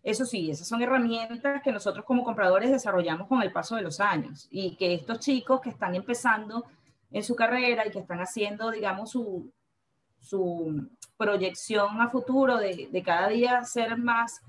[0.02, 4.00] Eso sí, esas son herramientas que nosotros como compradores desarrollamos con el paso de los
[4.00, 6.66] años y que estos chicos que están empezando
[7.12, 9.52] en su carrera y que están haciendo, digamos, su,
[10.20, 14.42] su proyección a futuro de, de cada día ser más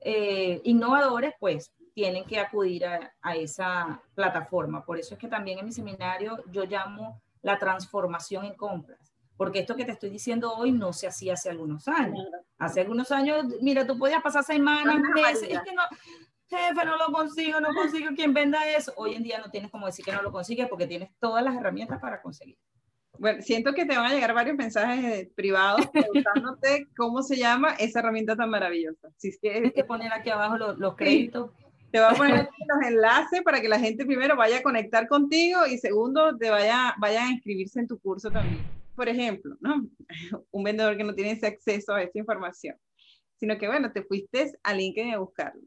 [0.00, 4.84] eh, innovadores, pues tienen que acudir a, a, esa plataforma.
[4.84, 9.60] Por eso es que también en mi seminario yo llamo la transformación en compras porque
[9.60, 12.26] esto que te estoy diciendo hoy no se hacía hace algunos años.
[12.58, 15.82] Hace algunos años, mira, tú podías pasar semanas, meses, es que no,
[16.48, 18.92] jefe, no lo consigo, no consigo quien venda eso.
[18.96, 21.56] Hoy en día no tienes como decir que no lo consigues porque tienes todas las
[21.56, 22.58] herramientas para conseguir.
[23.16, 28.00] Bueno, siento que te van a llegar varios mensajes privados preguntándote cómo se llama esa
[28.00, 29.08] herramienta tan maravillosa.
[29.16, 31.52] Si es que, Tienes que poner aquí abajo los, los créditos.
[31.90, 35.66] Te voy a poner los enlaces para que la gente primero vaya a conectar contigo
[35.66, 39.88] y segundo te vaya, vaya a inscribirse en tu curso también por ejemplo, ¿no?
[40.50, 42.76] Un vendedor que no tiene ese acceso a esa información,
[43.38, 45.62] sino que, bueno, te fuiste a LinkedIn a buscarlo.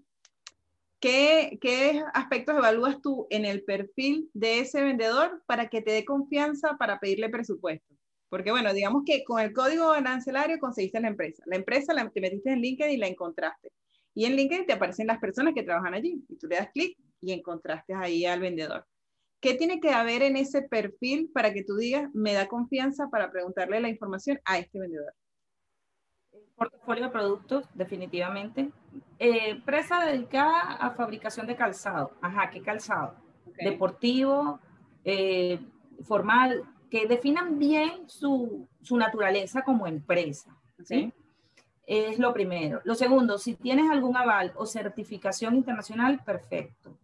[1.00, 6.04] ¿Qué, ¿Qué aspectos evalúas tú en el perfil de ese vendedor para que te dé
[6.04, 7.96] confianza para pedirle presupuesto?
[8.28, 11.42] Porque, bueno, digamos que con el código arancelario conseguiste la empresa.
[11.46, 13.72] La empresa la, te metiste en LinkedIn y la encontraste.
[14.14, 16.24] Y en LinkedIn te aparecen las personas que trabajan allí.
[16.28, 18.86] Y tú le das clic y encontraste ahí al vendedor.
[19.40, 23.32] ¿Qué tiene que haber en ese perfil para que tú digas, me da confianza para
[23.32, 25.14] preguntarle la información a este vendedor?
[26.56, 28.70] Portafolio de productos, definitivamente.
[29.18, 32.12] Eh, empresa dedicada a fabricación de calzado.
[32.22, 33.16] Ajá, ¿qué calzado?
[33.58, 34.60] Deportivo,
[35.04, 35.60] eh,
[36.04, 40.56] formal, que definan bien su, su naturaleza como empresa.
[40.84, 41.12] ¿sí?
[41.94, 42.80] Es lo primero.
[42.86, 46.98] Lo segundo, si tienes algún aval o certificación internacional, perfecto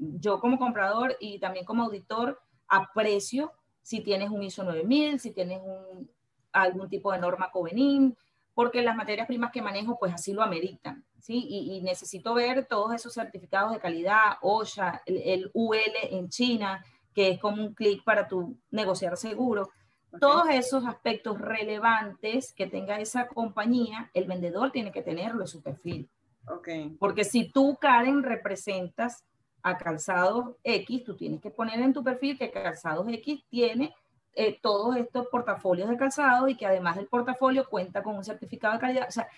[0.00, 5.60] yo como comprador y también como auditor aprecio si tienes un ISO 9000, si tienes
[5.62, 6.10] un,
[6.52, 8.16] algún tipo de norma Covenin,
[8.54, 11.46] porque las materias primas que manejo pues así lo ameritan, ¿sí?
[11.48, 15.78] Y, necesito ver todos esos certificados de calidad, OSHA, el, UL
[16.10, 19.70] en China, que es como un clic para tu negociar seguro.
[20.18, 25.62] Todos esos aspectos relevantes que tenga esa compañía, el vendedor tiene que tenerlo en su
[25.62, 26.08] perfil.
[26.46, 26.96] Okay.
[26.98, 29.24] Porque si tú, Karen, representas
[29.62, 33.94] a Calzados X, tú tienes que poner en tu perfil que Calzados X tiene
[34.34, 38.74] eh, todos estos portafolios de calzado y que además del portafolio cuenta con un certificado
[38.74, 39.06] de calidad.
[39.08, 39.28] O sea,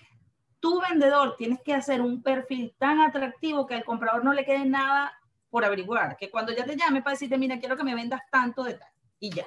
[0.59, 4.65] tu vendedor tienes que hacer un perfil tan atractivo que al comprador no le quede
[4.65, 5.11] nada
[5.49, 8.63] por averiguar, que cuando ya te llame para decirte, mira, quiero que me vendas tanto
[8.63, 9.45] de tal, y ya.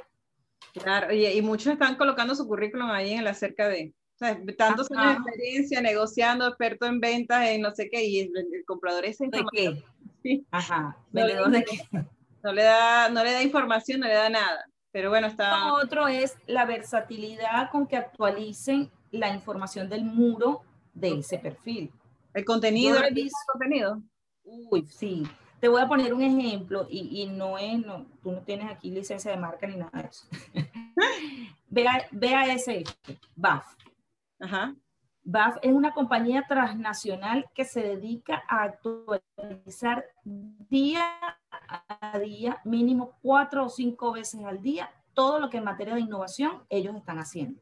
[0.82, 4.38] Claro, y, y muchos están colocando su currículum ahí en la cerca de, o sea,
[4.56, 8.32] tantos años de experiencia negociando, experto en ventas, en no sé qué, y el,
[8.66, 9.84] comprador es ¿De qué?
[10.50, 11.80] Ajá, vendedor de qué.
[12.42, 14.64] No le, da, no le da información, no le da nada.
[14.90, 15.74] Pero bueno, está.
[15.74, 20.62] otro es la versatilidad con que actualicen la información del muro
[20.94, 21.92] de ese perfil.
[22.32, 23.02] El contenido.
[23.02, 24.02] El contenido.
[24.44, 25.24] Uy, sí.
[25.60, 28.90] Te voy a poner un ejemplo y, y no es, no, tú no tienes aquí
[28.90, 30.26] licencia de marca ni nada de eso.
[31.68, 32.94] BASF,
[33.34, 33.66] BAF.
[34.40, 34.74] Ajá.
[35.24, 41.04] BAF es una compañía transnacional que se dedica a actualizar día
[41.88, 46.00] a día, mínimo cuatro o cinco veces al día, todo lo que en materia de
[46.00, 47.60] innovación ellos están haciendo.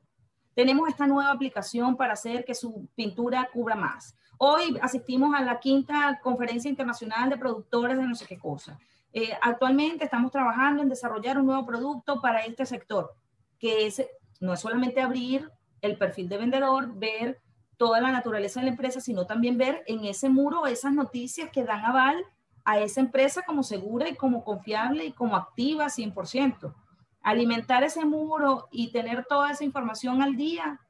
[0.54, 4.16] Tenemos esta nueva aplicación para hacer que su pintura cubra más.
[4.38, 8.78] Hoy asistimos a la quinta conferencia internacional de productores de no sé qué cosa.
[9.12, 13.14] Eh, actualmente estamos trabajando en desarrollar un nuevo producto para este sector,
[13.58, 14.04] que es,
[14.40, 17.40] no es solamente abrir el perfil de vendedor, ver
[17.76, 21.64] toda la naturaleza de la empresa, sino también ver en ese muro esas noticias que
[21.64, 22.24] dan aval
[22.64, 26.74] a esa empresa como segura y como confiable y como activa 100%.
[27.22, 30.80] Alimentar ese muro y tener toda esa información al día,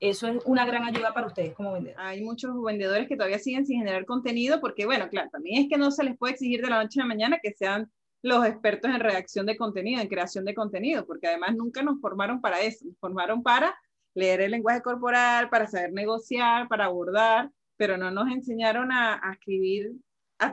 [0.00, 2.04] eso es una gran ayuda para ustedes como vendedores.
[2.06, 5.78] Hay muchos vendedores que todavía siguen sin generar contenido porque, bueno, claro, también es que
[5.78, 7.90] no se les puede exigir de la noche a la mañana que sean
[8.22, 12.40] los expertos en redacción de contenido, en creación de contenido, porque además nunca nos formaron
[12.40, 13.74] para eso, nos formaron para
[14.14, 19.92] leer el lenguaje corporal, para saber negociar, para abordar, pero no nos enseñaron a, escribir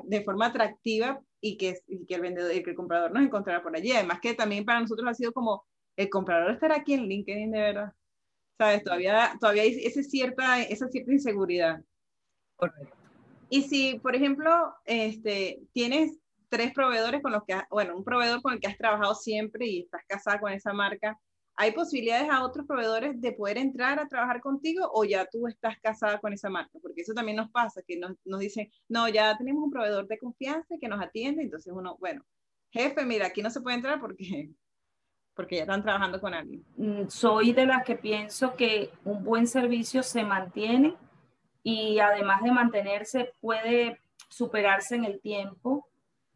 [0.04, 1.76] de forma atractiva y que,
[2.08, 3.92] que el vendedor y que el comprador nos encontrara por allí.
[3.92, 7.60] Además que también para nosotros ha sido como el comprador estar aquí en LinkedIn de
[7.60, 7.94] verdad.
[8.58, 8.84] ¿Sabes?
[8.84, 11.82] Todavía, todavía hay esa cierta, esa cierta inseguridad.
[12.56, 12.96] Correcto.
[13.50, 18.54] Y si, por ejemplo, este, tienes tres proveedores con los que, bueno, un proveedor con
[18.54, 21.20] el que has trabajado siempre y estás casada con esa marca,
[21.56, 25.78] ¿Hay posibilidades a otros proveedores de poder entrar a trabajar contigo o ya tú estás
[25.82, 26.80] casada con esa marca?
[26.82, 30.18] Porque eso también nos pasa, que nos, nos dicen, no, ya tenemos un proveedor de
[30.18, 32.26] confianza que nos atiende, entonces uno, bueno,
[32.72, 34.50] jefe, mira, aquí no se puede entrar porque,
[35.36, 36.64] porque ya están trabajando con alguien.
[36.78, 40.96] Mm, soy de las que pienso que un buen servicio se mantiene
[41.64, 45.88] y además de mantenerse puede superarse en el tiempo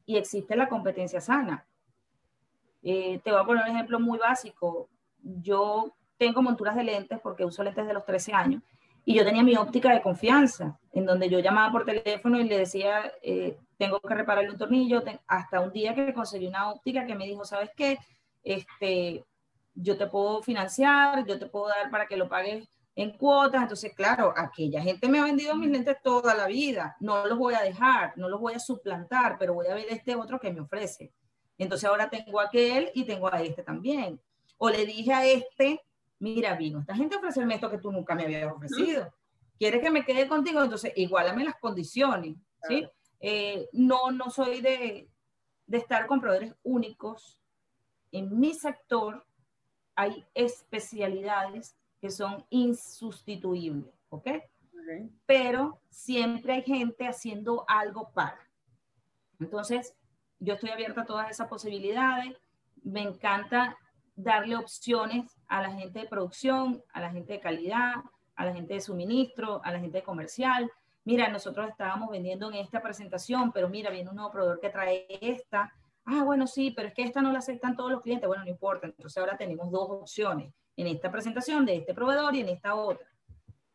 [0.05, 1.65] y existe la competencia sana.
[2.83, 4.89] Eh, te voy a poner un ejemplo muy básico
[5.41, 8.63] yo tengo monturas de lentes porque uso lentes de los 13 años
[9.05, 12.57] y yo tenía mi óptica de confianza, en donde yo llamaba por teléfono y le
[12.57, 17.15] decía, eh, tengo que repararle un tornillo, hasta un día que conseguí una óptica que
[17.15, 17.99] me dijo, ¿sabes qué?
[18.47, 19.25] Este,
[19.73, 23.61] yo te puedo financiar, yo te puedo dar para que lo pagues en cuotas.
[23.61, 27.55] Entonces, claro, aquella gente me ha vendido mis lentes toda la vida, no los voy
[27.55, 30.61] a dejar, no los voy a suplantar, pero voy a ver este otro que me
[30.61, 31.11] ofrece.
[31.57, 34.19] Entonces ahora tengo aquel y tengo a este también.
[34.57, 35.81] O le dije a este,
[36.19, 39.13] mira, vino esta gente a ofrecerme esto que tú nunca me habías ofrecido.
[39.59, 40.63] ¿Quieres que me quede contigo?
[40.63, 42.87] Entonces, igualame las condiciones, ¿sí?
[43.19, 45.09] Eh, no, no soy de,
[45.65, 47.36] de estar con proveedores únicos.
[48.17, 49.23] En mi sector
[49.95, 54.27] hay especialidades que son insustituibles, ¿ok?
[55.25, 58.39] Pero siempre hay gente haciendo algo para.
[59.39, 59.95] Entonces,
[60.39, 62.35] yo estoy abierta a todas esas posibilidades.
[62.83, 63.77] Me encanta
[64.15, 67.95] darle opciones a la gente de producción, a la gente de calidad,
[68.35, 70.71] a la gente de suministro, a la gente de comercial.
[71.05, 75.05] Mira, nosotros estábamos vendiendo en esta presentación, pero mira, viene un nuevo proveedor que trae
[75.21, 75.73] esta.
[76.09, 78.27] Ah, bueno, sí, pero es que esta no la aceptan todos los clientes.
[78.27, 78.87] Bueno, no importa.
[78.87, 83.05] Entonces ahora tenemos dos opciones en esta presentación de este proveedor y en esta otra.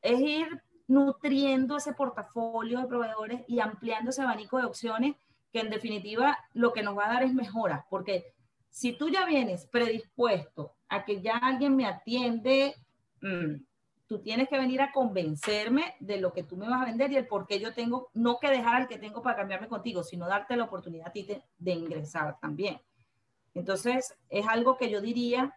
[0.01, 5.14] Es ir nutriendo ese portafolio de proveedores y ampliando ese abanico de opciones
[5.53, 8.33] que en definitiva lo que nos va a dar es mejoras, porque
[8.71, 12.75] si tú ya vienes predispuesto a que ya alguien me atiende,
[13.21, 13.57] mm,
[14.07, 17.17] tú tienes que venir a convencerme de lo que tú me vas a vender y
[17.17, 20.27] el por qué yo tengo, no que dejar al que tengo para cambiarme contigo, sino
[20.27, 21.27] darte la oportunidad a ti
[21.59, 22.81] de, ingresar también.
[23.55, 25.57] Entonces, es algo que yo diría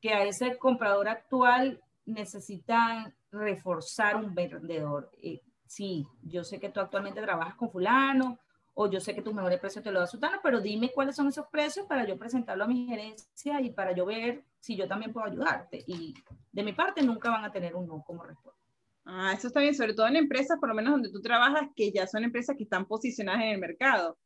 [0.00, 5.10] que a ese comprador actual necesita reforzar un vendedor.
[5.22, 8.38] Eh, sí, yo sé que tú actualmente trabajas con fulano,
[8.74, 11.28] o yo sé que tus mejores precios te lo da Sutano, pero dime cuáles son
[11.28, 15.12] esos precios para yo presentarlo a mi gerencia y para yo ver si yo también
[15.12, 15.82] puedo ayudarte.
[15.86, 16.14] Y
[16.52, 18.60] de mi parte nunca van a tener un no como respuesta.
[19.04, 21.90] Ah, eso está bien, sobre todo en empresas, por lo menos donde tú trabajas, que
[21.90, 24.16] ya son empresas que están posicionadas en el mercado.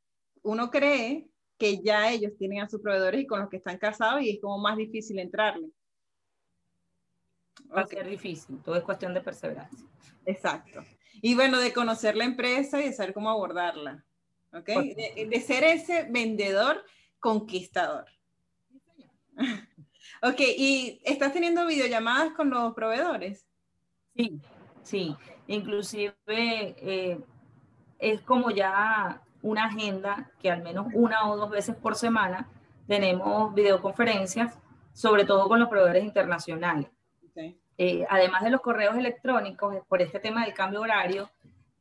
[0.43, 1.27] Uno cree
[1.59, 4.41] que ya ellos tienen a sus proveedores y con los que están casados y es
[4.41, 5.69] como más difícil entrarle.
[7.75, 9.87] Va a ser difícil, todo es cuestión de perseverancia.
[10.27, 10.83] Exacto.
[11.23, 14.05] Y bueno, de conocer la empresa y de saber cómo abordarla.
[14.55, 14.67] ¿Ok?
[14.67, 16.85] De, ser ese vendedor
[17.21, 18.07] conquistador.
[20.23, 23.47] ok, ¿y estás teniendo videollamadas con los proveedores?
[24.15, 24.41] Sí,
[24.83, 25.17] sí.
[25.47, 27.21] Inclusive eh,
[27.99, 32.49] es como ya una agenda que al menos una o dos veces por semana
[32.87, 34.59] tenemos videoconferencias,
[34.93, 36.89] sobre todo con los proveedores internacionales.
[37.77, 41.29] Eh, además de los correos electrónicos, por este tema del cambio horario,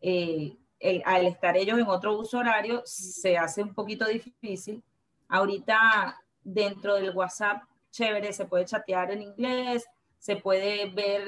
[0.02, 0.58] eh,
[1.06, 4.84] al estar ellos en otro uso horario, se hace un poquito difícil.
[5.30, 9.86] Ahorita dentro del WhatsApp, chévere, se puede chatear en inglés,
[10.20, 11.28] se puede ver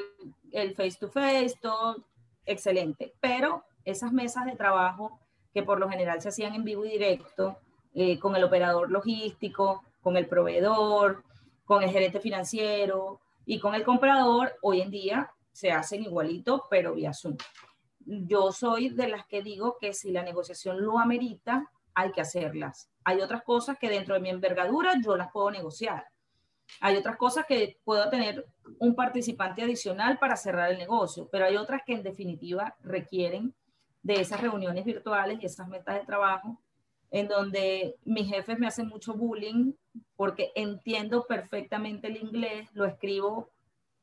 [0.52, 2.06] el face to face, todo
[2.46, 3.14] excelente.
[3.20, 5.20] Pero esas mesas de trabajo
[5.54, 7.58] que por lo general se hacían en vivo y directo,
[7.94, 11.24] eh, con el operador logístico, con el proveedor,
[11.64, 16.94] con el gerente financiero y con el comprador, hoy en día se hacen igualito, pero
[16.94, 17.38] vía Zoom.
[18.06, 22.90] Yo soy de las que digo que si la negociación lo amerita, hay que hacerlas.
[23.04, 26.06] Hay otras cosas que dentro de mi envergadura yo las puedo negociar.
[26.82, 28.46] Hay otras cosas que puedo tener
[28.80, 33.54] un participante adicional para cerrar el negocio, pero hay otras que en definitiva requieren
[34.02, 36.60] de esas reuniones virtuales y esas metas de trabajo
[37.12, 39.74] en donde mis jefes me hacen mucho bullying
[40.16, 43.50] porque entiendo perfectamente el inglés, lo escribo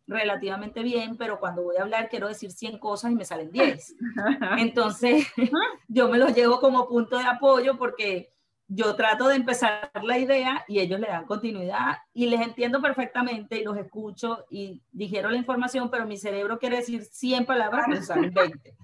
[0.07, 3.97] relativamente bien, pero cuando voy a hablar quiero decir 100 cosas y me salen 10.
[4.59, 5.27] Entonces,
[5.89, 8.33] yo me los llevo como punto de apoyo porque
[8.75, 13.61] yo trato de empezar la idea y ellos le dan continuidad y les entiendo perfectamente
[13.61, 18.03] y los escucho y dijeron la información, pero mi cerebro quiere decir 100 palabras, pero
[18.03, 18.75] salen 20.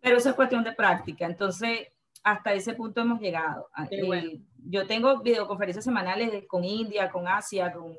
[0.00, 1.26] Pero eso es cuestión de práctica.
[1.26, 1.88] Entonces,
[2.24, 3.68] hasta ese punto hemos llegado.
[3.90, 7.96] Eh, yo tengo videoconferencias semanales con India, con Asia, con,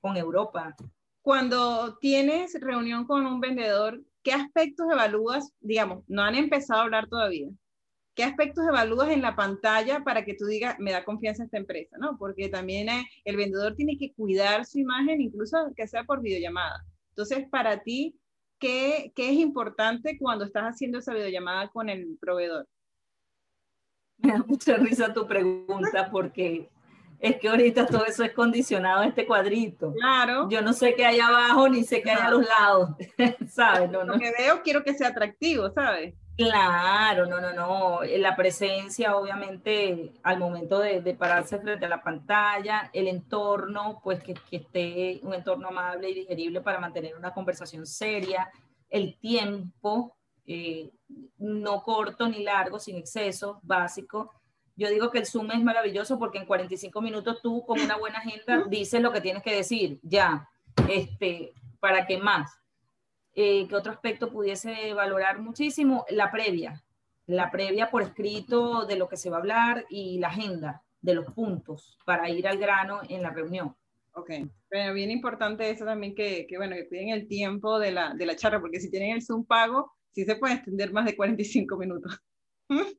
[0.00, 0.74] con Europa.
[1.24, 5.54] Cuando tienes reunión con un vendedor, ¿qué aspectos evalúas?
[5.60, 7.48] Digamos, no han empezado a hablar todavía
[8.14, 11.96] ¿Qué aspectos evalúas en la pantalla para que tú digas, me da confianza esta empresa?
[11.98, 12.18] ¿no?
[12.18, 16.84] Porque también eh, el vendedor tiene que cuidar su imagen, incluso que sea por videollamada.
[17.08, 18.20] Entonces, para ti,
[18.58, 22.68] ¿qué, ¿qué, es importante cuando estás haciendo esa videollamada con el proveedor?
[24.18, 26.68] Me da mucha risa tu pregunta porque
[27.24, 29.94] es que ahorita todo eso es condicionado a este cuadrito.
[29.94, 30.46] Claro.
[30.50, 32.90] Yo no sé qué hay abajo ni sé qué hay a los lados,
[33.50, 33.90] ¿sabes?
[33.90, 36.14] No, Lo que veo quiero que sea atractivo, ¿sabes?
[36.36, 38.00] Claro, no, no, no.
[38.18, 44.34] La presencia, obviamente, al momento de, pararse frente a la pantalla, el entorno, pues que,
[44.50, 48.50] esté un entorno amable y digerible para mantener una conversación seria,
[48.90, 50.90] el tiempo, eh,
[51.38, 54.30] no corto ni largo, sin exceso, básico.
[54.76, 58.18] Yo digo que el Zoom es maravilloso porque en 45 minutos tú con una buena
[58.18, 60.48] agenda dices lo que tienes que decir, ya,
[60.88, 62.50] este, ¿para qué más?
[63.34, 66.04] Eh, ¿Qué otro aspecto pudiese valorar muchísimo?
[66.08, 66.82] La previa,
[67.26, 71.14] la previa por escrito de lo que se va a hablar y la agenda de
[71.14, 73.76] los puntos para ir al grano en la reunión.
[74.12, 74.30] Ok,
[74.68, 78.26] pero bien importante eso también que, que bueno, que cuiden el tiempo de la, de
[78.26, 81.76] la charla, porque si tienen el Zoom pago, sí se puede extender más de 45
[81.76, 82.20] minutos.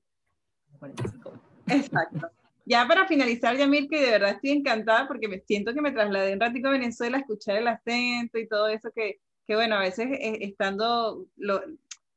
[0.80, 2.30] 45 Exacto.
[2.66, 6.34] Ya para finalizar, Yamir, que de verdad estoy encantada porque me siento que me trasladé
[6.34, 9.82] un ratito a Venezuela a escuchar el acento y todo eso que, que bueno, a
[9.82, 11.62] veces eh, estando, lo,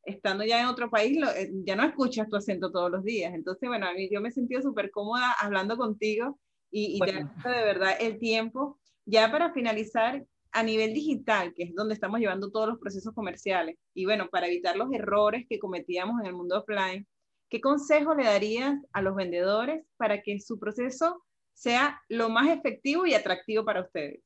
[0.04, 3.34] estando ya en otro país, eh, ya no escuchas tu acento todos los días.
[3.34, 6.38] Entonces, bueno, a mí yo me he sentido súper cómoda hablando contigo
[6.70, 8.78] y, y te agradezco de verdad el tiempo.
[9.04, 13.76] Ya para finalizar, a nivel digital, que es donde estamos llevando todos los procesos comerciales,
[13.94, 17.06] y bueno, para evitar los errores que cometíamos en el mundo offline,
[17.48, 21.22] ¿qué consejo le darías a los vendedores para que su proceso
[21.52, 24.20] sea lo más efectivo y atractivo para ustedes?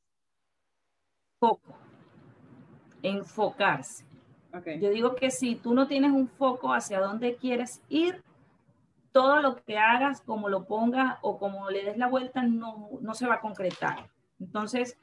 [1.39, 1.83] Poco
[3.03, 4.05] enfocarse.
[4.81, 8.23] Yo digo que si tú no tienes un foco hacia dónde quieres ir,
[9.11, 13.15] todo lo que hagas, como lo pongas o como le des la vuelta, no, no
[13.15, 14.11] se va a concretar.
[14.39, 14.99] Entonces,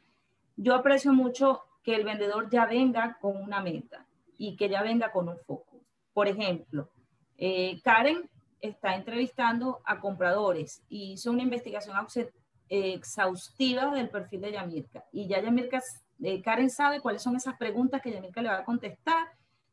[0.55, 4.05] yo aprecio mucho que el vendedor ya venga con una meta
[4.37, 5.81] y que ya venga con un foco.
[6.13, 6.89] Por ejemplo,
[7.39, 8.29] eh, Karen
[8.59, 11.95] está entrevistando a compradores y hizo una investigación
[12.67, 15.05] exhaustiva del perfil de Yamirka.
[15.13, 15.81] Y ya Yamirka
[16.21, 19.29] eh, Karen sabe cuáles son esas preguntas que Yamilka le va a contestar,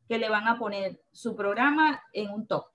[0.09, 2.67] que le van a poner su programa en un top.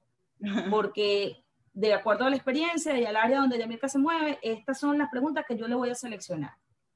[0.70, 4.98] Porque de acuerdo a la experiencia y al área donde Yamilka se mueve, estas son
[4.98, 6.56] las preguntas que yo le voy a seleccionar.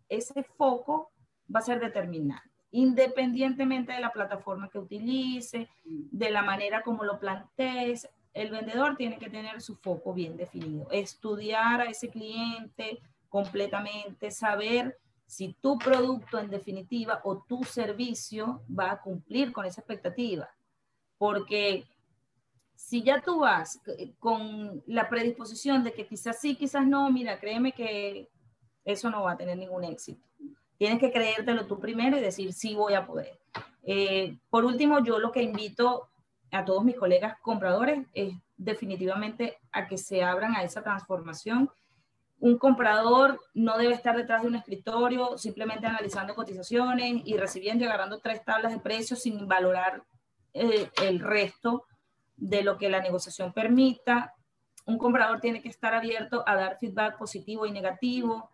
[0.09, 1.11] Ese foco
[1.53, 7.19] va a ser determinante, independientemente de la plataforma que utilice, de la manera como lo
[7.19, 8.09] plantees.
[8.33, 12.99] El vendedor tiene que tener su foco bien definido, estudiar a ese cliente
[13.29, 19.79] completamente, saber si tu producto en definitiva o tu servicio va a cumplir con esa
[19.79, 20.49] expectativa.
[21.17, 21.85] Porque
[22.75, 23.81] si ya tú vas
[24.19, 28.29] con la predisposición de que quizás sí, quizás no, mira, créeme que
[28.83, 30.25] eso no va a tener ningún éxito.
[30.77, 33.39] Tienes que creértelo tú primero y decir, sí voy a poder.
[33.83, 36.09] Eh, por último, yo lo que invito
[36.51, 41.69] a todos mis colegas compradores es definitivamente a que se abran a esa transformación
[42.39, 47.87] un comprador no debe estar detrás de un escritorio simplemente analizando cotizaciones y recibiendo y
[47.87, 50.03] agarrando tres tablas de precios sin valorar
[50.53, 51.85] eh, el resto
[52.35, 54.35] de lo que la negociación permita.
[54.85, 58.51] Un comprador tiene que estar abierto a dar feedback positivo y negativo.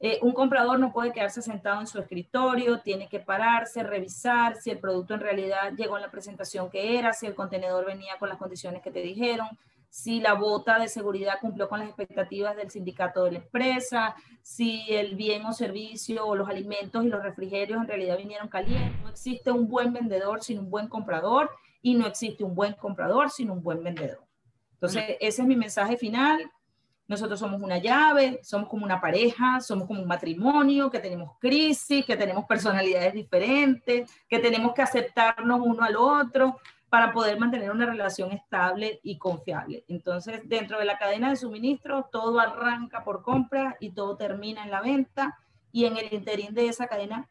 [0.00, 4.70] Eh, un comprador no puede quedarse sentado en su escritorio, tiene que pararse, revisar si
[4.70, 8.28] el producto en realidad llegó en la presentación que era, si el contenedor venía con
[8.28, 9.48] las condiciones que te dijeron,
[9.90, 14.84] si la bota de seguridad cumplió con las expectativas del sindicato de la empresa, si
[14.88, 19.00] el bien o servicio o los alimentos y los refrigerios en realidad vinieron calientes.
[19.02, 21.50] No existe un buen vendedor sin un buen comprador
[21.82, 24.22] y no existe un buen comprador sin un buen vendedor.
[24.74, 26.38] Entonces, ese es mi mensaje final.
[27.08, 32.04] Nosotros somos una llave, somos como una pareja, somos como un matrimonio, que tenemos crisis,
[32.04, 37.86] que tenemos personalidades diferentes, que tenemos que aceptarnos uno al otro para poder mantener una
[37.86, 39.84] relación estable y confiable.
[39.88, 44.70] Entonces, dentro de la cadena de suministro, todo arranca por compra y todo termina en
[44.70, 45.38] la venta.
[45.72, 47.28] Y en el interín de esa cadena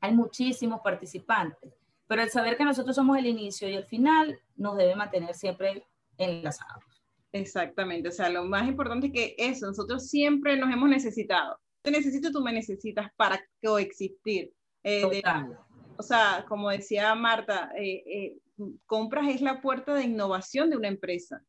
[0.00, 1.74] hay muchísimos participantes.
[2.06, 5.86] Pero el saber que nosotros somos el inicio y el final nos debe mantener siempre
[6.16, 6.87] enlazados.
[7.32, 11.58] Exactamente, o sea, lo más importante es que eso, nosotros siempre nos hemos necesitado.
[11.82, 14.52] Te necesito, tú me necesitas para coexistir.
[14.82, 15.58] Eh, Total.
[15.96, 18.38] o sea, como decía Marta, eh, eh,
[18.86, 21.42] compras es la puerta de innovación de una empresa.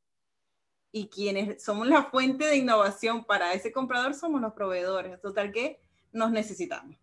[0.92, 5.22] Y quienes somos la fuente de innovación para ese comprador somos los proveedores.
[5.22, 5.80] Total que
[6.12, 6.98] nos necesitamos.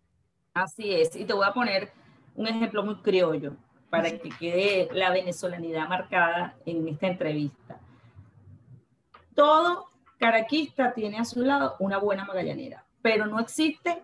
[0.55, 1.14] Así es.
[1.14, 1.93] Y te voy a poner
[2.35, 3.57] un ejemplo muy criollo
[3.91, 7.81] para que quede la venezolanidad marcada en esta entrevista.
[9.37, 9.87] Todo
[10.18, 14.03] caraquista tiene a su lado una buena magallanera, pero no existe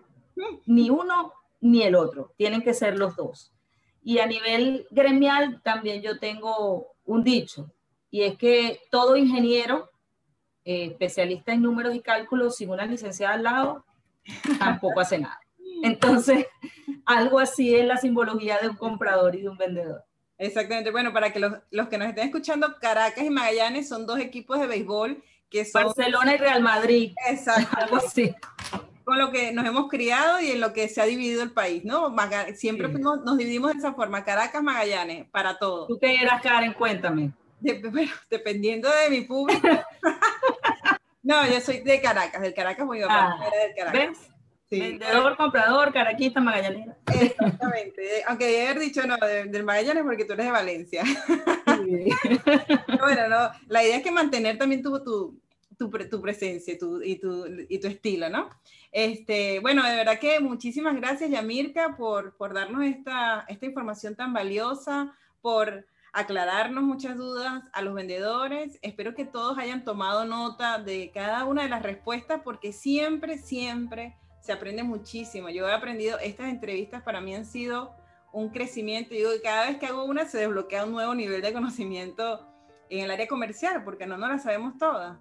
[0.65, 2.33] ni uno ni el otro.
[2.37, 3.51] Tienen que ser los dos.
[4.01, 7.69] Y a nivel gremial también yo tengo un dicho,
[8.13, 9.89] y es que todo ingeniero,
[10.65, 13.85] eh, especialista en números y cálculos, sin una licenciada al lado,
[14.59, 15.39] tampoco hace nada.
[15.81, 16.45] Entonces,
[17.05, 20.03] algo así es la simbología de un comprador y de un vendedor.
[20.37, 20.91] Exactamente.
[20.91, 24.59] Bueno, para que los, los, que nos estén escuchando, Caracas y Magallanes son dos equipos
[24.59, 25.85] de béisbol que son...
[25.85, 27.13] Barcelona y Real Madrid.
[27.27, 27.77] Exacto.
[27.77, 28.35] Algo así
[29.03, 31.83] con lo que nos hemos criado y en lo que se ha dividido el país,
[31.83, 32.15] ¿no?
[32.55, 35.87] siempre nos dividimos de esa forma, Caracas, Magallanes, para todo.
[35.87, 36.73] ¿Tú qué eras, Karen?
[36.73, 37.31] Cuéntame.
[37.91, 39.67] bueno, dependiendo de mi público.
[41.23, 43.93] no, yo soy de Caracas, del Caracas muy ah, del Caracas.
[43.93, 44.32] ¿Ves?
[44.73, 44.79] Sí.
[44.79, 46.97] Vendedor, comprador, caraquista, magallanera.
[47.13, 48.23] Exactamente.
[48.27, 51.03] Aunque debe haber dicho no, del Magallanes porque tú eres de Valencia.
[51.05, 52.09] Sí.
[52.99, 55.39] bueno, no, la idea es que mantener también tu, tu,
[55.77, 58.49] tu, tu presencia tu, y, tu, y tu estilo, ¿no?
[58.91, 64.33] Este, bueno, de verdad que muchísimas gracias, Yamirka, por, por darnos esta, esta información tan
[64.33, 68.79] valiosa, por aclararnos muchas dudas a los vendedores.
[68.81, 74.15] Espero que todos hayan tomado nota de cada una de las respuestas porque siempre, siempre
[74.43, 75.47] se aprende muchísimo.
[75.47, 77.95] Yo he aprendido, estas entrevistas para mí han sido
[78.33, 79.13] un crecimiento.
[79.13, 82.45] Digo que cada vez que hago una se desbloquea un nuevo nivel de conocimiento
[82.89, 85.17] en el área comercial porque no, no la sabemos todas.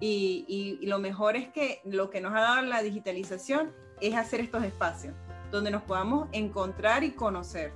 [0.00, 4.64] Y, lo mejor es que lo que nos ha dado la digitalización es hacer estos
[4.64, 5.14] espacios
[5.52, 7.72] donde nos podamos encontrar y conocer.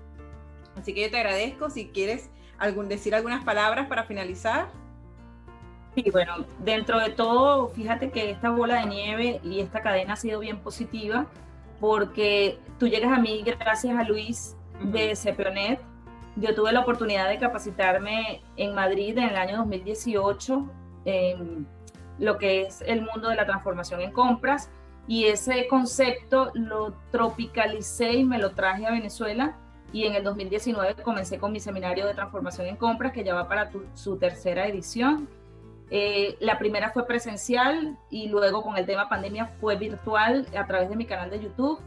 [0.74, 1.70] Así que yo te agradezco.
[1.70, 2.30] Si quieres
[2.88, 4.72] decir algunas palabras para finalizar.
[5.94, 10.16] Sí, bueno, dentro de todo, fíjate que esta bola de nieve y esta cadena ha
[10.16, 11.26] sido bien positiva
[11.80, 15.80] porque tú llegas a mí gracias a Luis de Cepionet.
[16.36, 20.68] Yo tuve la oportunidad de capacitarme en Madrid en el año 2018
[22.20, 24.70] lo que es el mundo de la transformación en compras
[25.08, 29.56] y ese concepto lo tropicalicé y me lo traje a Venezuela
[29.92, 33.48] y en el 2019 comencé con mi seminario de transformación en compras que ya va
[33.48, 35.28] para su tercera edición.
[35.90, 40.88] Eh, la primera fue presencial y luego con el tema pandemia fue virtual a través
[40.88, 41.80] de mi canal de YouTube.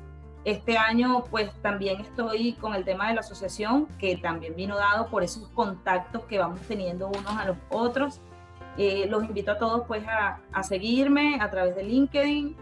[0.43, 5.07] Este año pues también estoy con el tema de la asociación que también vino dado
[5.07, 8.19] por esos contactos que vamos teniendo unos a los otros
[8.77, 12.57] eh, los invito a todos pues a, a, seguirme a través de LinkedIn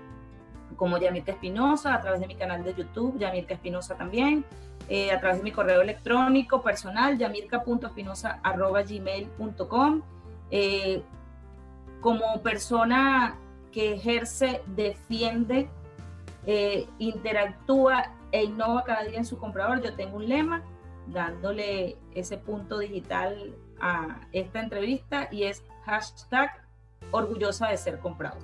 [0.75, 4.43] como Yamirka Espinosa, a través de mi canal de YouTube, Yamirka Espinosa también,
[4.89, 10.01] eh, a través de mi correo electrónico personal, yamirka.espinosa.gmail.com.
[10.49, 11.01] Eh,
[12.01, 13.37] como persona
[13.71, 15.69] que ejerce, defiende,
[16.97, 20.63] interactúa e innova cada día en su comprador, yo tengo un lema
[21.07, 26.49] dándole ese punto digital a esta entrevista y es hashtag
[27.11, 28.39] orgullosa de ser comprado.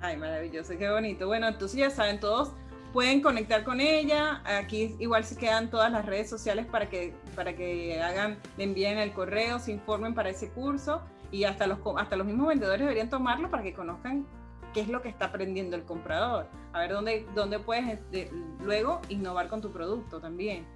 [0.00, 1.26] Ay, maravilloso, qué bonito.
[1.26, 2.52] Bueno, entonces ya saben, todos
[2.92, 4.42] pueden conectar con ella.
[4.44, 8.98] Aquí igual se quedan todas las redes sociales para que, para que hagan, le envíen
[8.98, 13.08] el correo, se informen para ese curso y hasta los, hasta los mismos vendedores deberían
[13.08, 14.26] tomarlo para que conozcan
[14.72, 16.46] qué es lo que está aprendiendo el comprador.
[16.72, 18.30] A ver dónde, dónde puedes este,
[18.62, 20.66] luego innovar con tu producto también.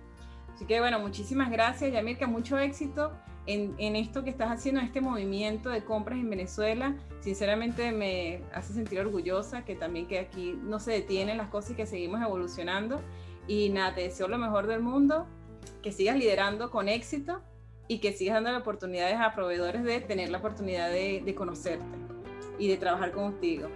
[0.54, 3.12] Así que bueno, muchísimas gracias, Yamir, que mucho éxito
[3.46, 6.96] en, en, esto que estás haciendo, este movimiento de compras en Venezuela.
[7.20, 11.74] Sinceramente me hace sentir orgullosa que también que aquí no se detienen las cosas y
[11.74, 13.00] que seguimos evolucionando.
[13.46, 15.26] Y nada, te deseo lo mejor del mundo,
[15.82, 17.42] que sigas liderando con éxito
[17.88, 21.84] y que sigas dando oportunidades a proveedores de tener la oportunidad de, conocerte
[22.58, 23.68] y de trabajar contigo.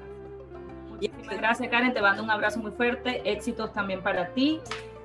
[0.89, 1.93] Muchísimas gracias, Karen.
[1.93, 3.23] Te mando un abrazo muy fuerte.
[3.31, 4.61] Éxitos también para ti.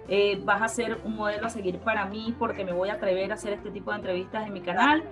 [0.09, 3.31] Eh, vas a ser un modelo a seguir para mí porque me voy a atrever
[3.31, 5.03] a hacer este tipo de entrevistas en mi canal.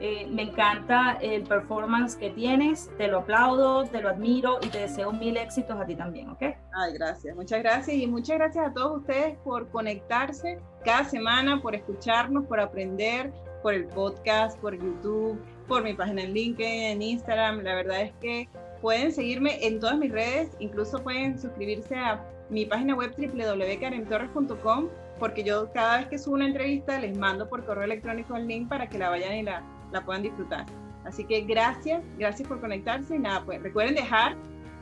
[0.00, 4.78] Eh, me encanta el performance que tienes, te lo aplaudo, te lo admiro y te
[4.78, 6.42] deseo mil éxitos a ti también, ¿ok?
[6.42, 11.74] Ay, gracias, muchas gracias y muchas gracias a todos ustedes por conectarse cada semana, por
[11.74, 13.32] escucharnos, por aprender,
[13.62, 17.60] por el podcast, por YouTube, por mi página en LinkedIn, en Instagram.
[17.62, 18.48] La verdad es que
[18.80, 24.88] pueden seguirme en todas mis redes, incluso pueden suscribirse a mi página web www.karentorres.com
[25.18, 28.68] porque yo cada vez que subo una entrevista les mando por correo electrónico el link
[28.68, 30.66] para que la vayan y la, la puedan disfrutar.
[31.04, 34.36] Así que gracias, gracias por conectarse y nada, pues recuerden dejar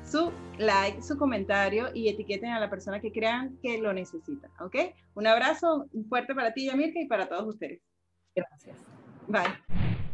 [0.05, 4.77] su like, su comentario y etiqueten a la persona que crean que lo necesita, ¿ok?
[5.14, 7.81] Un abrazo fuerte para ti, Yamirka, y para todos ustedes.
[8.35, 8.77] Gracias.
[9.29, 10.06] Bye.